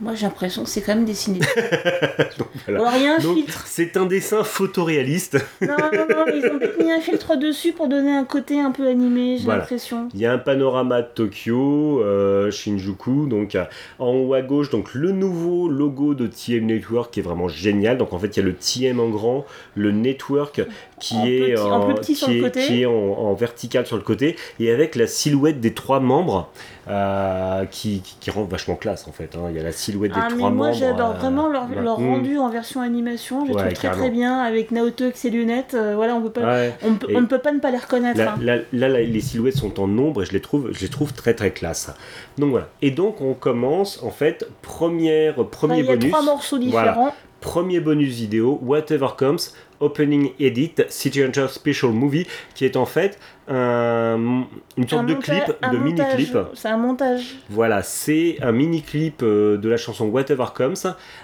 [0.02, 1.40] Moi, j'ai l'impression que c'est quand même dessiné.
[2.38, 2.80] Donc, voilà.
[2.82, 3.64] Alors, il y a un Donc, filtre.
[3.66, 5.38] c'est un dessin photoréaliste.
[5.62, 8.88] Non, non, non, ils ont mis un filtre dessus pour donner un côté un peu
[8.88, 9.62] animé, j'ai Voilà.
[9.62, 10.10] l'impression.
[10.14, 13.64] Il y a un panorama de Tokyo, euh, Shinjuku, donc euh,
[14.00, 17.98] en haut à gauche, donc le nouveau logo de TM Network qui est vraiment génial.
[17.98, 20.62] Donc en fait, il y a le TM en grand, le Network
[21.00, 21.56] qui En est
[21.96, 22.32] petit- qui
[22.68, 26.50] qui en vertical sur le côté et avec la silhouette des trois membres
[26.88, 29.36] euh, qui, qui, qui rend vachement classe en fait.
[29.36, 29.48] hein.
[29.50, 30.78] Il y a la silhouette Ah, des mais trois moi, membres.
[30.80, 32.06] j'adore euh, vraiment leur, Mm.
[32.08, 33.46] rendu en version animation.
[33.46, 34.02] Je Ouais, trouve très carrément.
[34.04, 35.74] très bien avec Naoto avec ses lunettes.
[35.74, 36.74] euh, voilà, on peut pas, Ouais.
[36.84, 38.20] on, ne peut pas ne pas les reconnaître.
[38.20, 38.62] Là, hein.
[38.72, 41.52] là- les silhouettes sont en ombre et je les trouve, je les trouve très très
[41.52, 41.90] classe.
[42.38, 42.68] Donc voilà.
[42.82, 47.14] Et donc on commence en fait première premier il y a bonus, trois morceaux Voilà.
[47.42, 49.38] Premier bonus vidéo, Whatever Comes,
[49.80, 54.44] Opening Edit, City Hunter Special Movie, qui est en fait un-
[54.78, 55.84] une sorte Un de clip, de montage.
[55.84, 56.38] mini clip.
[56.54, 57.36] C'est un montage.
[57.50, 60.76] Voilà, c'est un mini clip euh, de la chanson Whatever Comes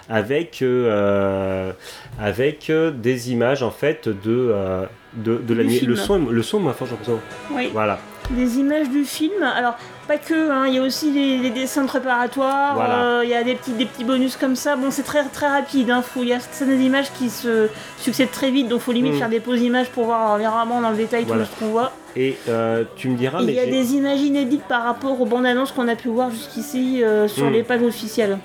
[0.08, 1.72] avec euh,
[2.20, 4.14] avec euh, des images en fait de
[4.52, 5.62] euh, de, de la.
[5.64, 7.20] Le son, le son m'a l'impression.
[7.50, 7.70] Oui.
[7.72, 7.98] Voilà.
[8.30, 9.42] Des images du film.
[9.42, 9.74] Alors,
[10.12, 12.74] pas que, hein, il y a aussi les, dessins préparatoires.
[12.74, 13.02] Voilà.
[13.04, 14.76] euh, Il y a des petits, des petits bonus comme ça.
[14.76, 15.90] Bon, c'est très très rapide.
[15.90, 19.14] hein, faut- Il y a certaines images qui se succèdent très vite, donc faut limite
[19.14, 19.18] Mm.
[19.18, 21.44] faire des pauses images pour voir vraiment dans le détail Voilà.
[21.44, 21.92] tout ce qu'on voit.
[22.14, 25.24] Et euh, tu me diras, mais il y a des images inédites par rapport aux
[25.24, 27.52] bandes annonces qu'on a pu voir jusqu'ici euh, sur Mm.
[27.52, 28.38] les pages officielles.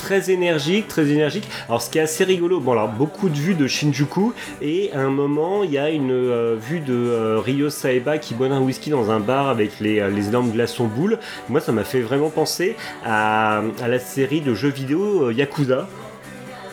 [0.00, 1.46] Très énergique, très énergique.
[1.68, 4.32] Alors ce qui est assez rigolo, bon alors beaucoup de vues de Shinjuku
[4.62, 8.34] et à un moment il y a une euh, vue de euh, Ryo Saeba qui
[8.34, 11.18] boit un whisky dans un bar avec les, euh, les énormes glaçons boules.
[11.48, 15.86] Moi ça m'a fait vraiment penser à, à la série de jeux vidéo euh, Yakuza,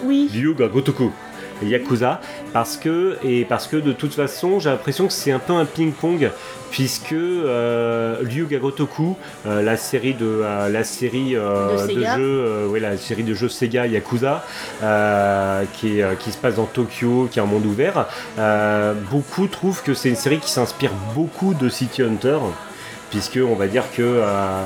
[0.04, 0.30] Oui.
[0.32, 1.12] Ryuga Gotoku.
[1.64, 2.22] Yakuza
[2.54, 5.66] parce que et parce que de toute façon j'ai l'impression que c'est un peu un
[5.66, 6.30] ping-pong
[6.72, 9.16] puisque euh, Ryuga Gotoku
[9.46, 12.18] euh, la série de euh, la série euh, De Sega.
[12.18, 14.44] jeux euh, ouais, la série de jeux Sega Yakuza
[14.84, 18.06] euh, qui, est, qui se passe dans Tokyo qui est un monde ouvert
[18.38, 22.38] euh, beaucoup trouvent que c'est une série qui s'inspire beaucoup de City Hunter
[23.10, 24.64] puisque on va dire que euh,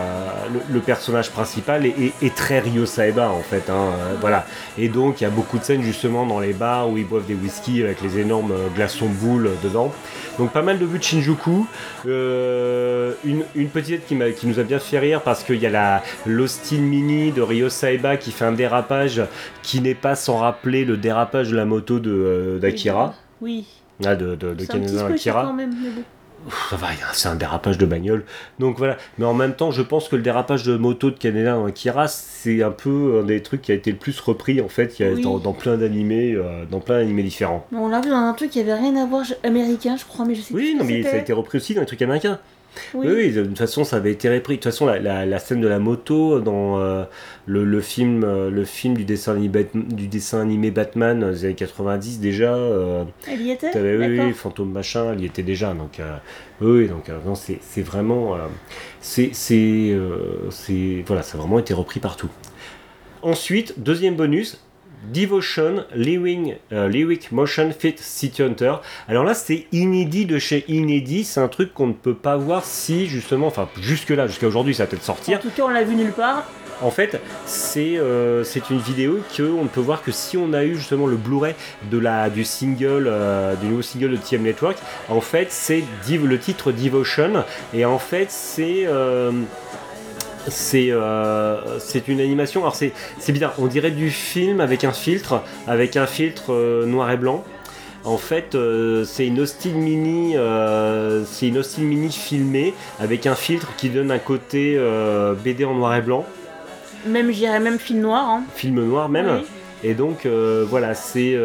[0.53, 3.69] le, le personnage principal est, est- est très Ryo Saeba en fait.
[3.69, 4.45] hein, euh, voilà.
[4.77, 7.25] Et donc il y a beaucoup de scènes justement dans les bars où ils boivent
[7.25, 9.91] des whisky avec les énormes euh, glaçons boules dedans.
[10.39, 11.65] Donc pas mal de vues de Shinjuku.
[12.07, 15.69] Euh, une, une petite qui, qui nous a bien fait rire parce qu'il y a
[15.69, 19.21] la l'Austin Mini de Ryo Saeba qui fait un dérapage
[19.63, 23.13] qui n'est pas sans rappeler le dérapage de la moto de, d'Akira.
[23.41, 23.65] Oui.
[24.05, 25.43] Ah, de, de, de Akira.
[25.45, 25.73] quand même.
[25.81, 26.01] mais bon.
[26.69, 28.23] Ça va, c'est un dérapage de bagnole.
[28.59, 28.97] Donc voilà.
[29.17, 32.07] Mais en même temps, je pense que le dérapage de moto de Kaneda en Akira,
[32.07, 35.03] c'est un peu un des trucs qui a été le plus repris en fait, qui
[35.03, 35.21] a Oui.
[35.23, 37.65] dans, dans plein d'animés, euh, dans plein d'animés différents.
[37.73, 40.35] On l'a vu dans un truc qui avait rien à voir américain, je crois, mais
[40.35, 40.53] je sais.
[40.53, 42.39] Oui, non, mais ça a été repris aussi dans les trucs américains.
[42.93, 43.31] Oui.
[43.31, 44.55] De toute façon, ça avait été repris.
[44.55, 47.03] De toute façon, la, la- la scène de la moto dans euh,
[47.45, 51.45] le, le film, euh, le film du dessin animé, Bat- du dessin animé Batman des
[51.45, 52.53] années 90 déjà.
[52.55, 53.71] euh, Elle y était?
[53.75, 55.73] oui, oui, Fantôme machin, il y était déjà.
[55.73, 56.17] Donc, euh,
[56.61, 58.37] oui, donc non, c'est c'est vraiment,
[59.01, 59.95] c'est, c'est,
[60.49, 62.29] c'est, voilà, ça a vraiment été repris partout.
[63.21, 64.61] Ensuite, deuxième bonus.
[65.13, 68.75] Devotion, Living, euh, Lyric Motion Fit City Hunter.
[69.07, 71.23] Alors là, c'est inédit de chez inédit.
[71.23, 74.83] C'est un truc qu'on ne peut pas voir si, justement, enfin, jusque-là, jusqu'à aujourd'hui, ça
[74.83, 75.39] va peut-être En sortir.
[75.39, 76.45] tout cas, on l'a vu nulle part.
[76.81, 80.75] En fait, c'est euh, une vidéo qu'on ne peut voir que si on a eu
[80.75, 81.55] justement le Blu-ray
[81.89, 84.77] de la du single euh, du nouveau single de TM Network.
[85.07, 89.31] En fait, c'est le titre Devotion et en fait c'est euh,
[90.47, 92.61] c'est euh, c'est une animation.
[92.61, 93.53] Alors c'est c'est bizarre.
[93.57, 97.43] On dirait du film avec un filtre, avec un filtre euh, noir et blanc.
[98.03, 100.35] En fait, euh, c'est une Austin Mini,
[101.25, 104.79] c'est une Austin Mini filmée avec un filtre qui donne un côté
[105.43, 106.23] BD en noir et blanc
[107.07, 108.29] Même, je dirais même film noir.
[108.29, 108.43] Hein.
[108.53, 109.39] film noir même.
[109.41, 109.47] Oui.
[109.83, 111.35] Et donc voilà, c'est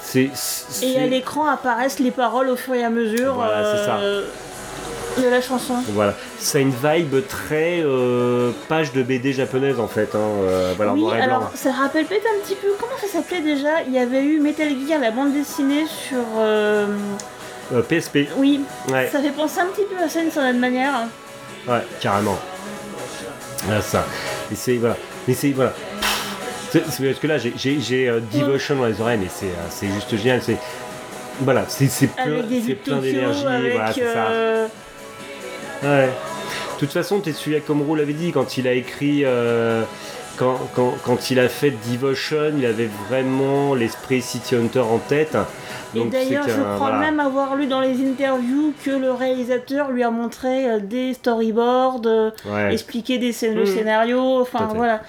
[0.00, 0.30] c'est
[0.82, 4.00] Et à l'écran apparaissent les paroles au fur et à mesure Voilà, c'est ça.
[5.22, 5.74] De la chanson.
[5.90, 10.14] voilà, ça a une vibe très euh, page de BD japonaise en fait.
[10.14, 11.36] Hein, euh, voilà, oui, noir et blanc.
[11.36, 12.68] alors ça rappelle peut-être un petit peu.
[12.78, 13.82] Comment ça s'appelait déjà?
[13.86, 16.18] Il y avait eu Metal Gear, la bande dessinée sur.
[16.38, 16.86] euh,
[17.74, 20.94] Euh, PSP, Oui, ouais, ça fait penser un petit peu à ça d'une certaine manière.
[21.68, 22.38] ouais, carrément.
[23.70, 24.06] Ah, ça.
[24.50, 25.72] Et c'est voilà, mais c'est voilà.
[26.72, 30.16] Parce que là, j'ai- j'ai j'ai, euh, Devotion dans les oreilles, mais c'est c'est juste
[30.16, 30.40] génial.
[30.42, 30.56] C'est
[31.40, 32.24] voilà, c'est c'est plein,
[32.84, 33.42] plein d'énergie.
[33.42, 34.28] Voilà, c'est ça.
[35.84, 36.12] Euh, Ouais.
[36.74, 39.24] De toute façon, Tetsuya Komuro l'avait dit quand il a écrit.
[39.24, 39.82] euh,
[40.36, 45.36] quand, quand, quand il a fait Devotion, il avait vraiment l'esprit City Hunter en tête.
[45.96, 46.98] Et d'ailleurs, je qu'un- crois voilà.
[46.98, 52.02] même avoir lu dans les interviews que le réalisateur lui a montré euh, des storyboards,
[52.06, 52.72] euh, Ouais.
[52.72, 53.66] expliqué des scén- le Mhm.
[53.66, 55.00] scénario, enfin voilà.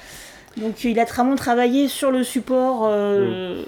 [0.58, 3.62] Donc il a vraiment travaillé sur le support euh,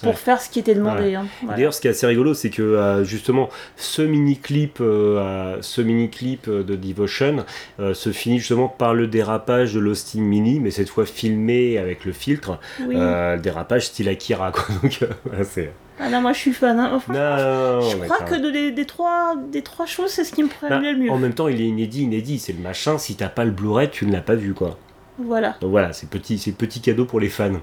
[0.00, 0.16] pour Ouais.
[0.16, 1.14] faire ce qui était demandé.
[1.14, 1.26] hein.
[1.46, 5.80] D'ailleurs, ce qui est assez rigolo, c'est que euh, justement, ce mini-clip, euh, euh, ce
[5.80, 7.44] euh, de Devotion
[7.80, 12.04] euh, se finit justement par le dérapage de l'Austin Mini, mais cette fois filmé avec
[12.04, 12.94] le filtre, Oui.
[12.96, 14.52] le dérapage style Akira.
[14.52, 14.64] Quoi.
[14.82, 15.00] Donc,
[15.44, 15.72] c'est.
[16.00, 16.78] Ah non, moi je suis fan.
[16.78, 16.90] hein.
[16.94, 20.44] Enfin, Non, je crois que de- des, des trois, des trois choses, c'est ce qui
[20.44, 21.10] me Bah, paraît le mieux.
[21.10, 22.38] en même temps, il est inédit, inédit.
[22.38, 22.98] C'est le machin.
[22.98, 24.78] Si t'as pas le Blu-ray, tu ne l'as pas vu, quoi.
[25.18, 25.56] Voilà.
[25.60, 27.60] Donc voilà, c'est petit, c'est petit cadeau pour les fans.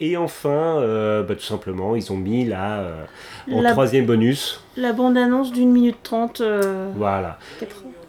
[0.00, 3.04] Et enfin, euh, bah, tout simplement, ils ont mis là euh,
[3.52, 6.40] en La, troisième bonus, la bande-annonce d'une minute trente.
[6.40, 7.38] euh, voilà,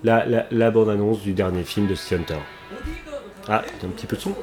[0.03, 2.39] la, la, la bande-annonce du dernier film de City Hunter.
[3.47, 4.33] Ah, t'as un petit peu de son?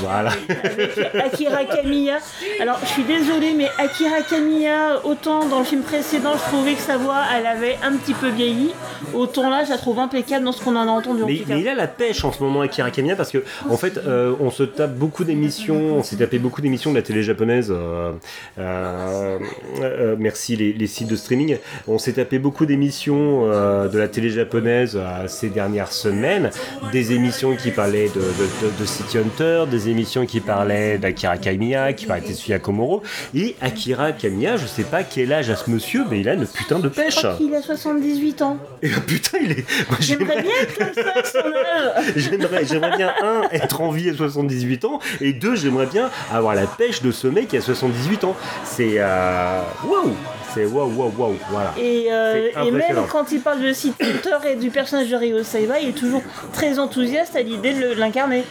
[0.00, 0.30] Voilà.
[1.24, 2.18] Akira Kamiya.
[2.60, 6.80] Alors, je suis désolée, mais Akira Kamiya, autant dans le film précédent, je trouvais que
[6.80, 8.70] sa voix, elle avait un petit peu vieilli,
[9.14, 11.22] autant là, je la trouve impeccable dans ce qu'on en a entendu.
[11.22, 11.54] en Mais, tout cas.
[11.54, 14.34] mais il a la pêche en ce moment Akira Kamiya parce que en fait euh,
[14.40, 17.72] on se tape beaucoup d'émissions, on s'est tapé beaucoup d'émissions de la télé japonaise.
[17.72, 18.12] euh,
[18.58, 21.56] euh, merci les, les sites de streaming.
[21.88, 26.50] On s'est tapé beaucoup d'émissions de la télé japonaise ces dernières semaines,
[26.92, 31.36] des émissions qui parlaient de, de, de- de City Hunter, des émissions qui parlaient d'Akira
[31.36, 33.02] Kamiya, qui parlaient de Tetsuya Komuro.
[33.34, 36.46] Et Akira Kamiya, je sais pas quel âge a ce monsieur, mais il a une
[36.46, 37.16] putain de Je pêche.
[37.18, 38.58] crois qu'il a 78 ans.
[38.82, 39.64] Et putain, il est.
[40.00, 42.04] J'aimerais bien être comme ça à son âge.
[42.16, 46.54] J'aimerais, j'aimerais bien, un, être en vie à 78 ans, et deux, j'aimerais bien avoir
[46.54, 48.36] la pêche de ce mec qui a 78 ans.
[48.64, 48.94] C'est.
[48.98, 50.12] Euh, waouh!
[50.54, 51.72] C'est waouh, waouh, waouh, voilà.
[51.78, 55.42] Et, euh, et même quand il parle de City Hunter et du personnage de Ryo
[55.42, 58.44] Saiba, il est toujours très enthousiaste à l'idée de l'incarner.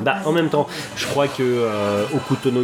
[0.00, 2.04] Bah, en même temps, je crois que euh,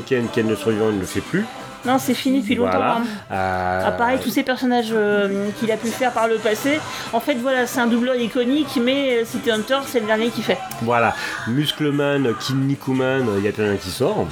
[0.07, 1.45] Ken, Ken le survivant, ne le fait plus.
[1.87, 2.73] Non, c'est fini depuis longtemps.
[2.73, 2.97] Voilà.
[2.97, 3.03] hein.
[3.31, 6.81] Euh, Ah, pareil, tous ces personnages euh, qu'il a pu faire par le passé.
[7.13, 10.43] En fait, voilà, c'est un doubleur iconique, mais euh, City Hunter, c'est le dernier qui
[10.43, 10.59] fait.
[10.83, 11.15] Voilà.
[11.47, 14.27] Muscleman, Kinnikuman, il y a plein qui sort.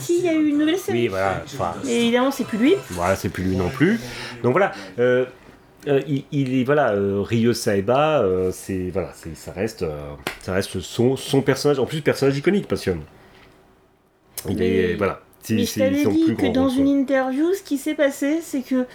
[0.00, 1.02] Si, il y a eu une nouvelle série.
[1.04, 1.42] Oui, voilà.
[1.54, 2.74] Enfin, Et évidemment, c'est plus lui.
[2.90, 3.98] Voilà, c'est plus lui non plus.
[4.42, 4.72] Donc voilà.
[4.98, 5.24] euh,
[5.88, 9.98] euh, il, il est voilà euh, Ryo Saeba euh, c'est voilà c'est ça reste euh,
[10.40, 12.90] ça reste son, son personnage en plus personnage iconique parce que
[14.48, 17.94] il Mais- est voilà Mais je t'avais dit que dans une interview, ce qui s'est
[17.94, 18.86] passé, c'est que.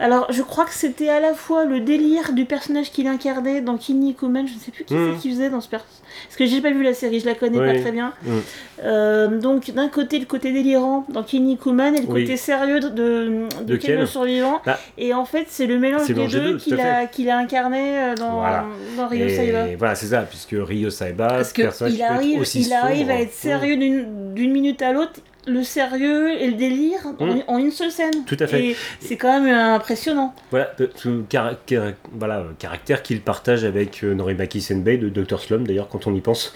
[0.00, 3.76] Alors, je crois que c'était à la fois le délire du personnage qu'il incarnait dans
[3.76, 5.14] Kinnikuman, je ne sais plus qui Mhm.
[5.14, 5.94] c'est qui faisait dans ce personnage.
[6.26, 7.72] Parce que j'ai pas vu la série, je la connais Oui.
[7.74, 8.12] pas très bien.
[8.24, 8.40] Mhm.
[8.82, 12.22] Euh, donc, d'un côté, le côté délirant dans Kinnikuman et le Oui.
[12.24, 14.60] côté sérieux de, de, de le survivant.
[14.66, 14.78] Ah.
[14.98, 18.40] Et en fait, c'est le mélange des deux qu'il a, qu'il a incarné euh, dans,
[18.40, 18.64] Voilà.
[18.96, 19.68] dans Ryo Saiba.
[19.68, 22.16] et voilà c'est ça puisque Ryo Saeba Parce c'est un personnage qu'il qui peut être
[22.18, 23.10] arrive, aussi il arrive sombre.
[23.12, 25.12] à être sérieux d'une d'une minute à l'autre,
[25.46, 27.42] le sérieux et le délire en- Mm.
[27.48, 28.24] en, une seule scène.
[28.26, 28.64] Tout à fait.
[28.64, 30.34] Et c'est quand même euh, impressionnant.
[30.50, 35.08] voilà euh, ce cara- cara- voilà euh, caractère qu'il partage avec euh, Norimaki Senbei de
[35.08, 36.54] Dr Slum d'ailleurs quand on y pense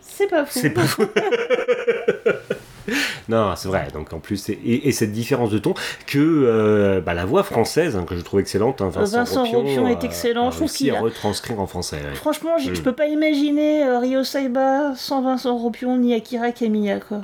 [0.00, 0.58] C'est pas fou.
[0.60, 1.04] C'est pas fou.
[3.28, 3.88] non, c'est vrai.
[3.92, 5.74] Donc en plus, et, et cette différence de ton
[6.06, 9.88] que euh, bah, la voix française hein, que je trouve excellente, hein, Vincent, Vincent Ropion
[9.88, 11.96] est excellent, a je trouve qu'il a- retranscrire en français.
[11.96, 12.14] ouais.
[12.14, 12.82] Franchement, je, Mm.
[12.82, 17.22] peux pas imaginer euh, Ryo Saiba sans Vincent Ropion ni Akira Kamiya quoi.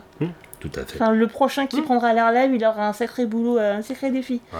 [0.63, 0.95] Tout à fait.
[1.03, 1.85] Enfin, le prochain qui Mm.
[1.85, 4.41] prendra l'air live, il aura un sacré boulot, euh, un sacré défi.
[4.53, 4.59] Ouais.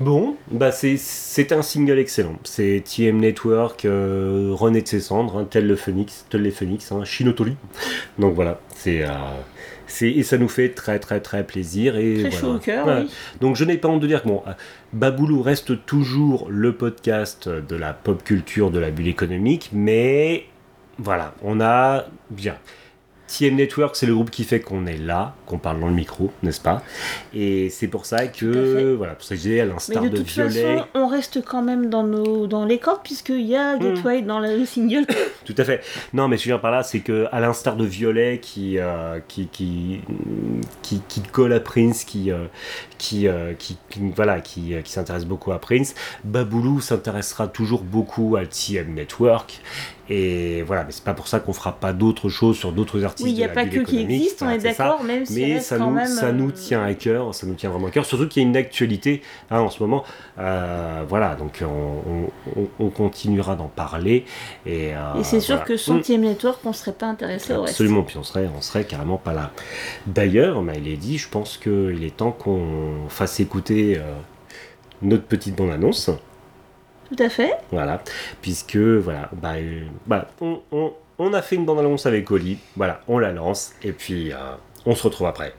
[0.00, 2.34] Bon, bah c'est- un single excellent.
[2.42, 6.90] C'est TM Network euh, rené de ses cendres, hein, tel le phoenix, tel les phoenix,
[6.90, 7.56] hein, Shinotori.
[8.18, 9.10] Donc voilà, c'est euh,
[9.86, 12.36] c'est et ça nous fait très très très plaisir et Très voilà.
[12.40, 13.02] chaud au cœur, Ouais.
[13.04, 13.10] oui.
[13.40, 14.52] Donc je n'ai pas honte de dire que bon, euh,
[14.92, 20.46] Baboulou reste toujours le podcast de la pop culture de la bulle économique, mais
[20.98, 22.56] voilà, on a bien.
[23.26, 26.30] TM Network, c'est le groupe qui fait qu'on est là, qu'on parle dans le micro,
[26.42, 26.82] n'est-ce pas?
[27.34, 30.26] Et c'est pour ça que, voilà, pour ça que j'ai à l'instar de de, toute
[30.28, 30.76] Violet.
[30.76, 34.06] façon, on reste quand même dans, nos, dans les cordes, puisqu'il y a Get Mm.
[34.06, 35.06] Wild dans le single.
[35.46, 35.80] Tout à fait.
[36.12, 38.38] Non, mais ce que je veux dire par là, c'est que à l'instar de Violet
[38.42, 40.00] qui, euh, qui, qui,
[40.82, 42.44] qui, qui colle à Prince, qui, euh,
[42.98, 48.36] qui, euh, qui, qui- voilà, qui, qui s'intéresse beaucoup à Prince, Baboulou s'intéressera toujours beaucoup
[48.36, 49.60] à TM Network.
[50.10, 53.24] Et voilà, mais c'est pas pour ça qu'on fera pas d'autres choses sur d'autres artistes.
[53.24, 55.78] Oui, il n'y a pas que qui existe, on est d'accord, même si Mais ça
[55.78, 58.04] quand nous, même, ça nous euh, tient à cœur, ça nous tient vraiment à cœur,
[58.04, 60.04] surtout qu'il y a une actualité hein, en ce moment.
[60.38, 64.26] Euh, voilà, donc on, on- on continuera d'en parler.
[64.66, 65.68] Et, euh, Et c'est sûr voilà.
[65.68, 67.72] que sans TM Network, on serait pas intéressé au reste.
[67.72, 69.52] Absolument, puis on serait, on serait carrément pas là.
[70.06, 74.02] D'ailleurs, bah, il est dit, je pense qu'il est temps qu'on fasse écouter euh,
[75.02, 76.10] notre petite bande-annonce.
[77.08, 77.52] Tout à fait.
[77.70, 78.00] Voilà,
[78.42, 83.00] puisque voilà, bah, euh, bah, on, on- on a fait une bande-annonce avec Oli, voilà,
[83.06, 84.36] on la lance, et puis euh,
[84.86, 85.52] on se retrouve après.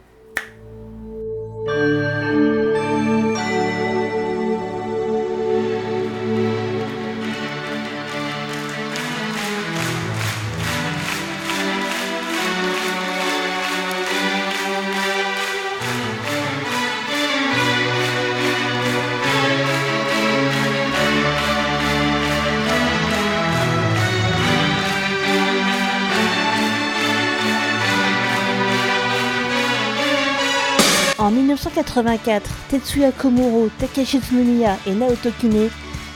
[31.76, 35.70] 1984, Tetsuya Komuro, Takeshi Tsunomiya et Naoto Kine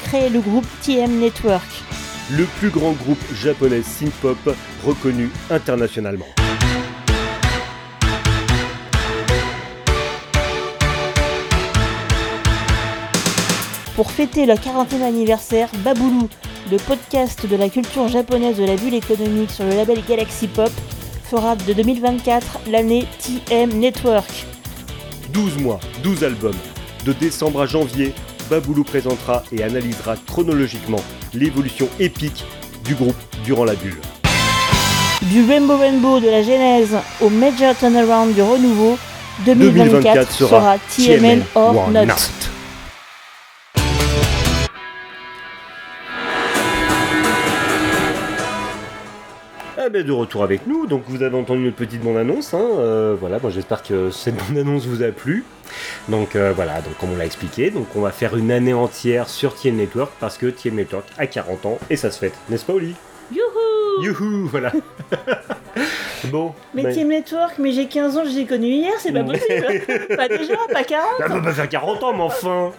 [0.03, 1.67] créent le groupe TM Network.
[2.31, 4.37] Le plus grand groupe japonais synth-pop
[4.85, 6.27] reconnu internationalement.
[13.97, 16.29] Pour fêter leur 40e anniversaire, Baboulou,
[16.71, 20.71] le podcast de la culture japonaise de la bulle économique sur le label Galaxy Pop,
[21.25, 24.45] fera de 2024 l'année TM Network.
[25.33, 26.55] 12 mois, 12 albums.
[27.05, 28.13] De décembre à janvier,
[28.49, 31.01] Baboulou présentera et analysera chronologiquement
[31.33, 32.43] l'évolution épique
[32.83, 33.15] du groupe
[33.45, 33.99] durant la bulle.
[35.23, 38.97] Du Rainbow Rainbow de la genèse au Major Turnaround du renouveau,
[39.45, 42.05] 2024, sera TMN or not.
[49.89, 53.15] Ah ben, de retour avec nous, donc vous avez entendu notre petite bande-annonce, hein, euh,
[53.19, 55.43] voilà, bon, j'espère que cette bande-annonce vous a plu.
[56.09, 59.27] Donc euh, voilà, donc comme on l'a expliqué, donc on va faire une année entière
[59.27, 62.65] sur TM Network parce que TM Network a 40 ans et ça se fête, n'est-ce
[62.65, 62.93] pas Oli?
[63.31, 64.03] Youhou!
[64.03, 64.71] Youhou, voilà.
[66.25, 69.65] bon, Mais TM Network, mais j'ai 15 ans, je l'ai connu hier, c'est pas possible.
[70.15, 72.73] Pas déjà, pas 40 ça peut pas faire 40 ans, mais enfin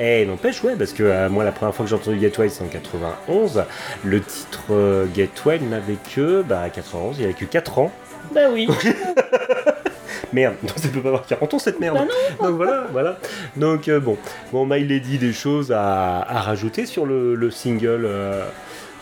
[0.00, 2.62] Eh, n'empêche, ouais, parce que euh, moi, la première fois que j'ai entendu Gateway, c'est
[2.62, 3.64] en 91.
[4.04, 7.92] Le titre euh, Gateway n'avait que, bah, 91, il avait que 4 ans.
[8.34, 8.68] Bah oui
[10.32, 11.96] Merde, donc ça peut pas avoir 40 ans cette merde.
[11.96, 12.04] Bah
[12.46, 13.18] donc voilà, voilà.
[13.56, 14.16] Donc euh, bon,
[14.52, 18.44] bon, Mail dit des choses à, à rajouter sur le, le single, euh,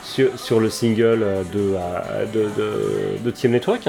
[0.03, 1.75] sur, sur le single de,
[2.33, 3.89] de, de, de TM Network?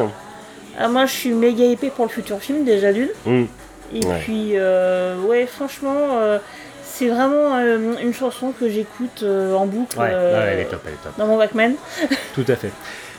[0.78, 3.10] Ah, Moi je suis méga épée pour le futur film, déjà d'une.
[3.26, 3.48] Hum,
[3.94, 4.20] Et Ouais.
[4.24, 6.38] puis, euh, ouais, franchement, euh,
[6.84, 10.66] c'est vraiment euh, une chanson que j'écoute euh, en boucle Ouais, euh, ouais, elle est
[10.66, 11.14] top, elle est top.
[11.18, 11.74] dans mon Walkman.
[12.36, 12.72] Tout à fait.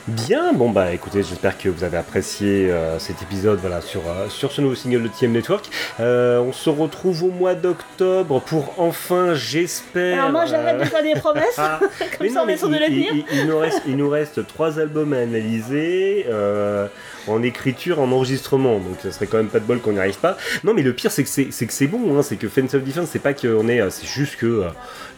[0.09, 4.29] Bien, bon bah écoutez, j'espère que vous avez apprécié euh, cet épisode voilà, sur, euh,
[4.31, 5.66] sur ce nouveau single de TM Network.
[6.01, 10.18] Euh, on se retrouve au mois d'octobre pour enfin, j'espère...
[10.18, 12.55] Alors moi j'arrête euh, de faire des promesses, ah, comme mais ça non, on mais
[12.55, 13.12] est sûr de il- tenir.
[13.14, 16.87] il- il nous reste, il nous reste trois albums à analyser euh,
[17.31, 20.18] en écriture, en enregistrement, donc ça serait quand même pas de bol qu'on n'y arrive
[20.18, 20.37] pas.
[20.64, 22.74] Non, mais le pire c'est que c'est c'est que c'est bon, hein, c'est que Fence
[22.74, 24.68] of Defense, c'est pas qu'on est, euh, c'est juste que euh,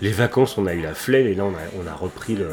[0.00, 2.48] les vacances, on a eu la flemme et là on a, on a repris le,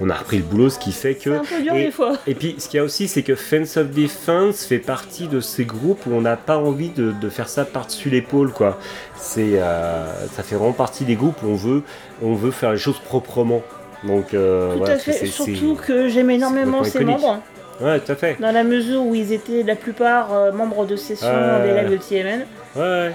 [0.00, 1.30] on a repris le boulot, ce qui fait que.
[1.30, 2.12] Un peu dur et- des fois.
[2.26, 5.40] Et puis, ce qu'il y a aussi, c'est que Fence of Defense fait partie de
[5.40, 8.78] ces groupes où on n'a pas envie de, de faire ça par-dessus l'épaule, quoi.
[9.16, 11.82] C'est, euh, ça fait vraiment partie des groupes où on veut,
[12.22, 13.62] on veut faire les choses proprement.
[14.04, 17.42] Donc, euh, Tout voilà, à fait, c'est- surtout que j'aime énormément ces membres,
[17.80, 18.36] Ouais, tout à fait.
[18.40, 21.28] dans la mesure où ils étaient la plupart euh, membres de session
[21.64, 22.46] des lives de TMN.
[22.76, 23.12] Ouais, ouais.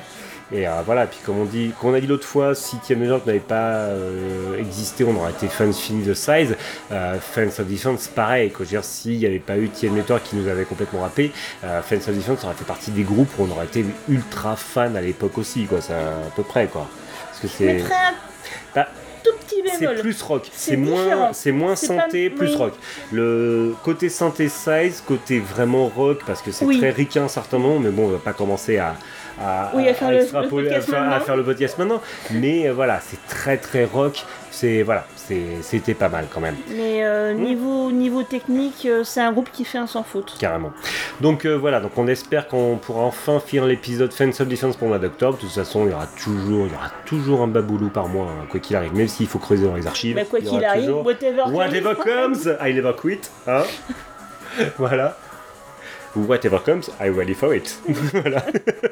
[0.52, 3.00] Et euh, voilà, puis comme on dit, comme on a dit l'autre fois, si TM
[3.00, 6.56] Network n'avait pas euh, existé, on aurait été fans finis de Size.
[6.90, 8.52] Fans of Defense, pareil.
[8.52, 8.60] Quoi.
[8.60, 11.32] Je veux dire, s'il n'y avait pas eu TM Network qui nous avait complètement rappé,
[11.62, 15.02] Fans of Defense aurait fait partie des groupes où on aurait été ultra fan à
[15.02, 15.82] l'époque aussi, quoi.
[15.82, 16.88] C'est à peu près, quoi.
[17.28, 17.84] Parce que c'est.
[18.76, 18.88] Bah,
[19.26, 22.56] tout petit C'est plus rock, C'est moins, c'est moins C'est synthé, pas- plus oui.
[22.56, 22.74] rock.
[23.12, 26.78] Le côté synthesize, côté vraiment rock, parce que c'est Oui.
[26.78, 28.96] très ricain à un certain moment, mais bon, on va pas commencer à,
[29.42, 31.26] à, Oui, à faire le- podcast à faire, à maintenant.
[31.26, 32.02] faire le podcast maintenant.
[32.32, 34.24] Mais euh, voilà, c'est très très rock.
[34.52, 35.06] C'est voilà,
[35.62, 36.56] c'était pas mal quand même.
[36.70, 37.42] Mais euh, Hmm.
[37.44, 40.36] niveau, niveau technique, euh, c'est un groupe qui fait un sans faute.
[40.40, 40.72] Carrément.
[41.22, 44.86] Donc euh, voilà, donc on espère qu'on pourra enfin finir l'épisode Fans of Defense pour
[44.88, 45.38] le mois d'octobre.
[45.38, 48.28] De toute façon, il y aura toujours, il y aura toujours un baboulou par mois,
[48.28, 50.16] hein, quoi qu'il arrive, même s'il faut creuser dans les archives.
[50.16, 51.94] Bah, quoi qu'il arrive, toujours- whatever.
[52.04, 53.22] Comes, I never quit.
[53.48, 53.64] Hein
[54.78, 55.18] voilà.
[56.16, 57.80] Whatever comes, I'm ready for it.
[57.88, 58.46] voilà.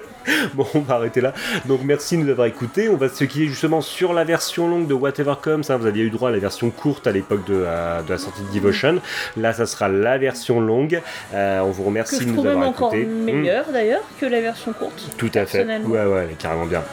[0.53, 1.33] bon, on va arrêter là.
[1.65, 2.89] Donc merci de nous avoir écoutés.
[2.89, 5.63] On va se quitter justement sur la version longue de Whatever Comes.
[5.69, 5.77] Hein.
[5.77, 8.41] Vous aviez eu droit à la version courte à l'époque de, euh, de, la sortie
[8.41, 8.99] de Devotion.
[9.37, 11.01] Là, ça sera la version longue.
[11.33, 13.07] Euh, on vous remercie que de nous avoir encore écoutés.
[13.07, 15.09] meilleure d'ailleurs que la version courte.
[15.17, 15.65] Tout à fait.
[15.65, 16.83] Ouais, ouais, elle est carrément bien.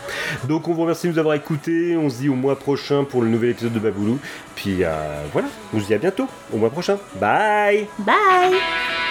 [0.48, 1.96] Donc on vous remercie de nous avoir écoutés.
[1.96, 4.18] On se dit au mois prochain pour le nouvel épisode de Baboulou.
[4.54, 4.90] Puis euh,
[5.32, 6.98] voilà, on se dit à bientôt, au mois prochain.
[7.20, 9.09] Bye Bye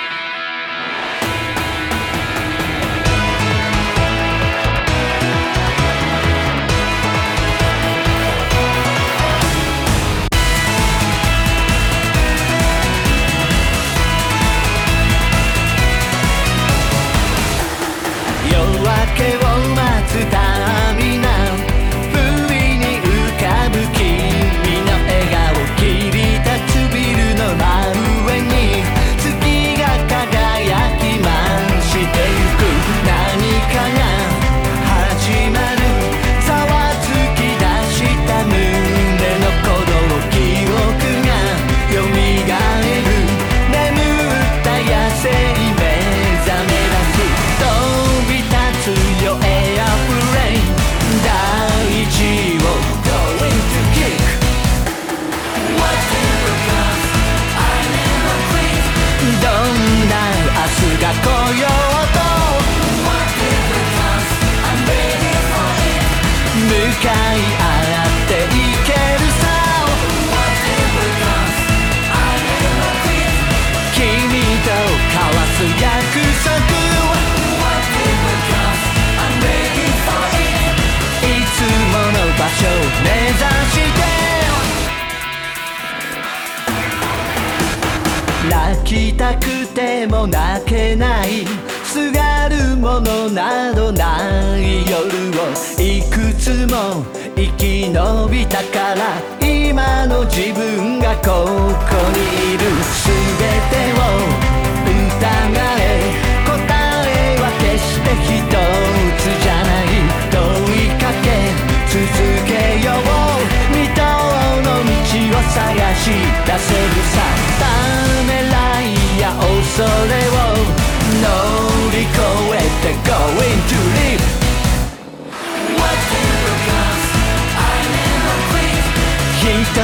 [129.74, 129.80] つ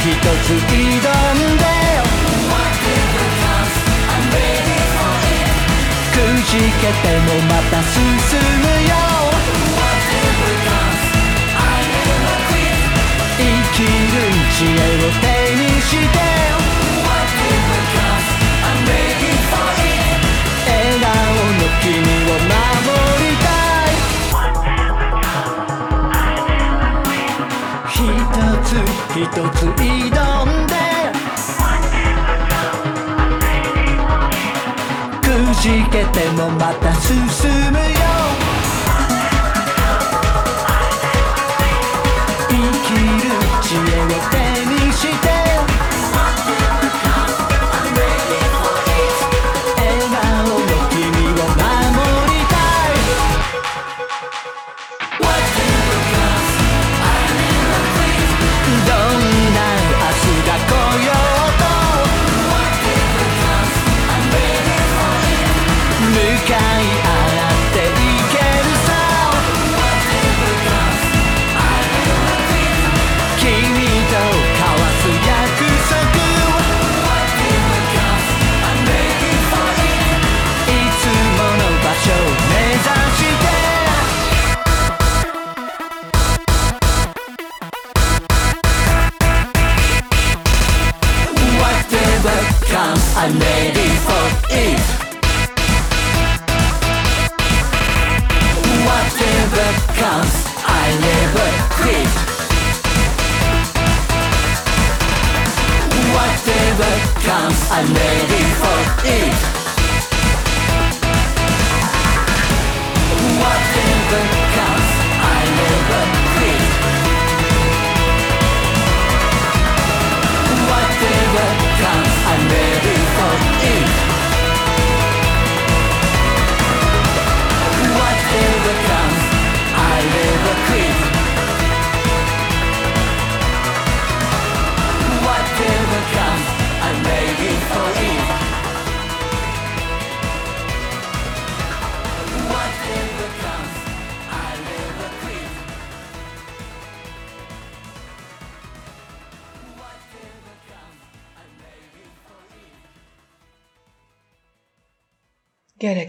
[0.00, 0.08] 一
[0.44, 0.56] つ挑ん
[1.56, 1.64] で
[6.12, 8.06] 「くじけてもまた進む
[8.88, 8.90] よ」
[13.38, 13.42] 「生
[13.72, 13.86] きる
[14.52, 16.02] 知恵を手にして」
[29.16, 30.74] 一つ挑んで。
[35.22, 37.16] くじけてもまた進
[37.70, 37.83] む。